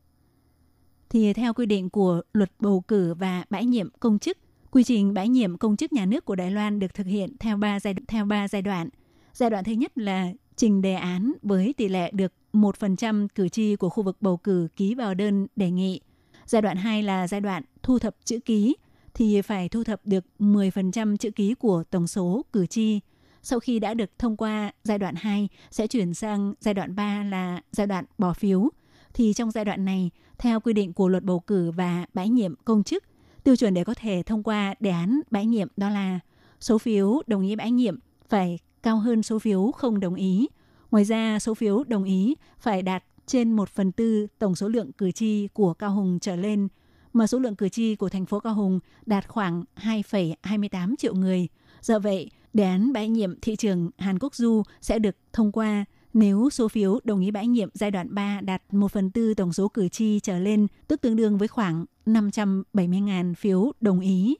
[1.08, 4.38] Thì theo quy định của luật bầu cử và bãi nhiệm công chức,
[4.70, 7.56] quy trình bãi nhiệm công chức nhà nước của Đài Loan được thực hiện theo
[7.56, 8.88] 3 giai theo 3 giai đoạn.
[9.32, 13.76] Giai đoạn thứ nhất là trình đề án với tỷ lệ được 1% cử tri
[13.76, 16.00] của khu vực bầu cử ký vào đơn đề nghị.
[16.46, 18.76] Giai đoạn 2 là giai đoạn thu thập chữ ký
[19.14, 23.00] thì phải thu thập được 10% chữ ký của tổng số cử tri
[23.46, 27.24] sau khi đã được thông qua giai đoạn 2 sẽ chuyển sang giai đoạn 3
[27.24, 28.70] là giai đoạn bỏ phiếu.
[29.14, 32.54] Thì trong giai đoạn này, theo quy định của luật bầu cử và bãi nhiệm
[32.64, 33.04] công chức,
[33.44, 36.20] tiêu chuẩn để có thể thông qua đề án bãi nhiệm đó là
[36.60, 40.48] số phiếu đồng ý bãi nhiệm phải cao hơn số phiếu không đồng ý.
[40.90, 44.92] Ngoài ra, số phiếu đồng ý phải đạt trên 1 phần tư tổng số lượng
[44.92, 46.68] cử tri của Cao Hùng trở lên,
[47.12, 51.48] mà số lượng cử tri của thành phố Cao Hùng đạt khoảng 2,28 triệu người.
[51.82, 55.84] Do vậy, Đề án bãi nhiệm thị trường Hàn Quốc Du sẽ được thông qua
[56.14, 59.52] nếu số phiếu đồng ý bãi nhiệm giai đoạn 3 đạt 1 phần tư tổng
[59.52, 64.36] số cử tri trở lên, tức tương đương với khoảng 570.000 phiếu đồng ý.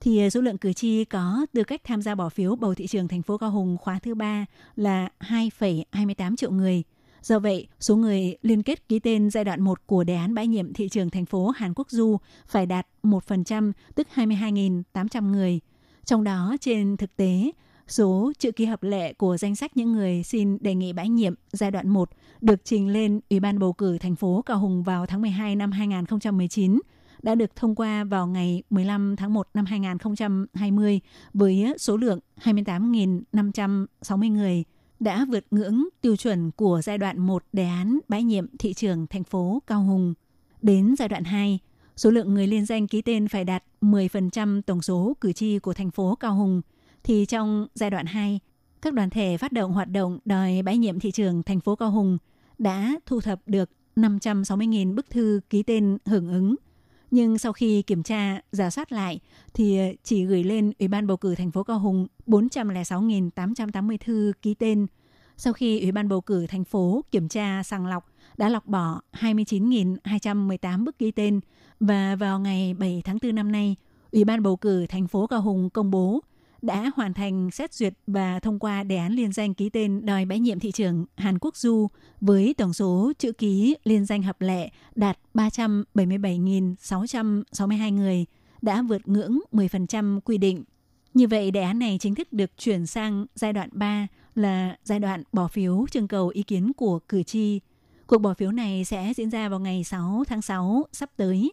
[0.00, 2.86] Thì à, số lượng cử tri có tư cách tham gia bỏ phiếu bầu thị
[2.86, 6.82] trường thành phố Cao Hùng khóa thứ 3 là 2,28 triệu người.
[7.22, 10.46] Do vậy, số người liên kết ký tên giai đoạn 1 của đề án bãi
[10.48, 12.16] nhiệm thị trường thành phố Hàn Quốc Du
[12.46, 15.60] phải đạt 1%, tức 22.800 người–
[16.04, 17.52] trong đó, trên thực tế,
[17.88, 21.34] số chữ ký hợp lệ của danh sách những người xin đề nghị bãi nhiệm
[21.52, 25.06] giai đoạn 1 được trình lên Ủy ban bầu cử thành phố Cao Hùng vào
[25.06, 26.80] tháng 12 năm 2019
[27.22, 31.00] đã được thông qua vào ngày 15 tháng 1 năm 2020
[31.34, 34.64] với số lượng 28.560 người
[35.00, 39.06] đã vượt ngưỡng tiêu chuẩn của giai đoạn 1 đề án bãi nhiệm thị trường
[39.06, 40.14] thành phố Cao Hùng.
[40.62, 41.58] Đến giai đoạn 2,
[41.96, 45.74] số lượng người liên danh ký tên phải đạt 10% tổng số cử tri của
[45.74, 46.62] thành phố Cao Hùng,
[47.04, 48.40] thì trong giai đoạn 2,
[48.82, 51.90] các đoàn thể phát động hoạt động đòi bãi nhiệm thị trường thành phố Cao
[51.90, 52.18] Hùng
[52.58, 56.54] đã thu thập được 560.000 bức thư ký tên hưởng ứng.
[57.10, 59.20] Nhưng sau khi kiểm tra, giả soát lại
[59.54, 64.54] thì chỉ gửi lên Ủy ban bầu cử thành phố Cao Hùng 406.880 thư ký
[64.54, 64.86] tên.
[65.36, 69.00] Sau khi Ủy ban bầu cử thành phố kiểm tra sàng lọc đã lọc bỏ
[69.12, 71.40] 29.218 bức ký tên
[71.80, 73.76] và vào ngày 7 tháng 4 năm nay,
[74.12, 76.20] Ủy ban bầu cử thành phố Cao Hùng công bố
[76.62, 80.24] đã hoàn thành xét duyệt và thông qua đề án liên danh ký tên đòi
[80.24, 81.88] bãi nhiệm thị trưởng Hàn Quốc Du
[82.20, 88.26] với tổng số chữ ký liên danh hợp lệ đạt 377.662 người,
[88.62, 90.64] đã vượt ngưỡng 10% quy định.
[91.14, 94.98] Như vậy, đề án này chính thức được chuyển sang giai đoạn 3 là giai
[94.98, 97.60] đoạn bỏ phiếu trưng cầu ý kiến của cử tri.
[98.12, 101.52] Cuộc bỏ phiếu này sẽ diễn ra vào ngày 6 tháng 6 sắp tới.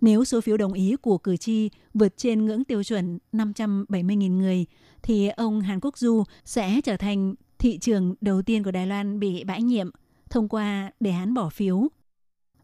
[0.00, 4.66] Nếu số phiếu đồng ý của cử tri vượt trên ngưỡng tiêu chuẩn 570.000 người,
[5.02, 9.20] thì ông Hàn Quốc Du sẽ trở thành thị trường đầu tiên của Đài Loan
[9.20, 9.90] bị bãi nhiệm
[10.30, 11.88] thông qua đề án bỏ phiếu.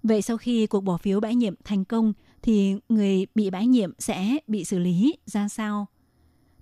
[0.03, 3.93] Vậy sau khi cuộc bỏ phiếu bãi nhiệm thành công thì người bị bãi nhiệm
[3.99, 5.87] sẽ bị xử lý ra sao?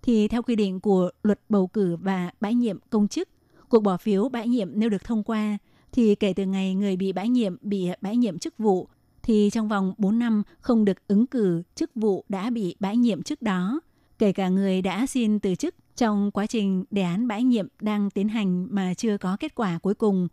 [0.03, 3.28] Thì theo quy định của luật bầu cử và bãi nhiệm công chức,
[3.68, 5.59] cuộc bỏ phiếu bãi nhiệm nếu được thông qua
[5.95, 8.89] thì kể từ ngày người bị bãi nhiệm bị bãi nhiệm chức vụ
[9.23, 13.23] thì trong vòng 4 năm không được ứng cử chức vụ đã bị bãi nhiệm
[13.23, 13.81] trước đó,
[14.19, 18.11] kể cả người đã xin từ chức trong quá trình đề án bãi nhiệm đang
[18.11, 20.29] tiến hành mà chưa có kết quả cuối cùng.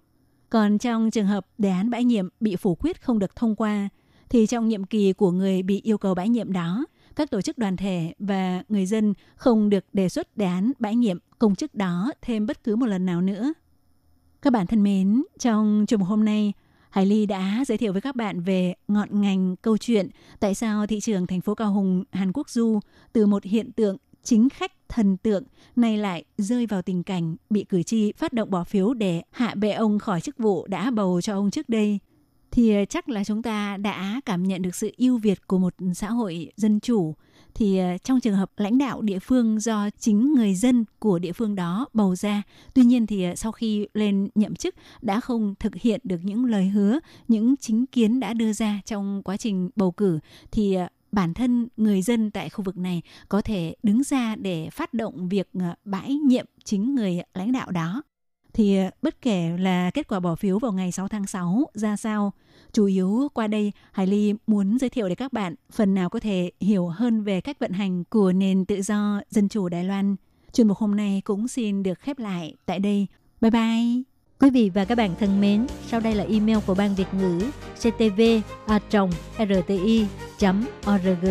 [0.49, 3.89] Còn trong trường hợp đề án bãi nhiệm bị phủ quyết không được thông qua,
[4.29, 6.85] thì trong nhiệm kỳ của người bị yêu cầu bãi nhiệm đó,
[7.15, 10.95] các tổ chức đoàn thể và người dân không được đề xuất đề án bãi
[10.95, 13.53] nhiệm công chức đó thêm bất cứ một lần nào nữa.
[14.43, 16.53] Các bạn thân mến, trong chương hôm nay,
[16.89, 20.87] Hải Ly đã giới thiệu với các bạn về ngọn ngành câu chuyện tại sao
[20.87, 22.79] thị trường thành phố Cao Hùng, Hàn Quốc Du
[23.13, 25.43] từ một hiện tượng chính khách thần tượng
[25.75, 29.55] nay lại rơi vào tình cảnh bị cử tri phát động bỏ phiếu để hạ
[29.55, 31.99] bệ ông khỏi chức vụ đã bầu cho ông trước đây.
[32.51, 36.11] Thì chắc là chúng ta đã cảm nhận được sự ưu việt của một xã
[36.11, 37.15] hội dân chủ
[37.55, 41.31] thì ờ, trong trường hợp lãnh đạo địa phương do chính người dân của địa
[41.31, 42.43] phương đó bầu ra,
[42.73, 46.45] tuy nhiên thì ờ, sau khi lên nhậm chức đã không thực hiện được những
[46.45, 50.19] lời hứa, những chính kiến đã đưa ra trong quá trình bầu cử
[50.51, 54.69] thì ờ, bản thân người dân tại khu vực này có thể đứng ra để
[54.69, 55.49] phát động việc
[55.85, 58.03] bãi nhiệm chính người lãnh đạo đó.
[58.53, 61.97] Thì ờ, bất kể là kết quả bỏ phiếu vào ngày 6 tháng 6 ra
[61.97, 62.33] sao,
[62.73, 66.19] Chủ yếu qua đây, Hải Ly muốn giới thiệu để các bạn phần nào có
[66.19, 70.15] thể hiểu hơn về cách vận hành của nền tự do dân chủ Đài Loan.
[70.53, 73.07] Chuyên mục hôm nay cũng xin được khép lại tại đây.
[73.41, 74.03] Bye bye!
[74.39, 77.39] Quý vị và các bạn thân mến, sau đây là email của Ban Việt ngữ
[77.75, 78.21] ctv
[78.67, 78.79] a
[79.39, 80.05] rti
[80.89, 81.25] org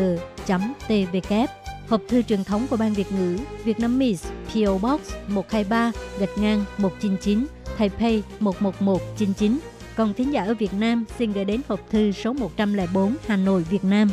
[0.89, 1.60] tvk
[1.91, 6.39] Hộp thư truyền thống của Ban Việt ngữ Việt Nam Miss PO Box 123 gạch
[6.39, 7.47] ngang 199
[7.79, 9.59] Taipei 11199
[9.97, 13.63] còn thính giả ở Việt Nam xin gửi đến hộp thư số 104 Hà Nội,
[13.71, 14.11] Việt Nam.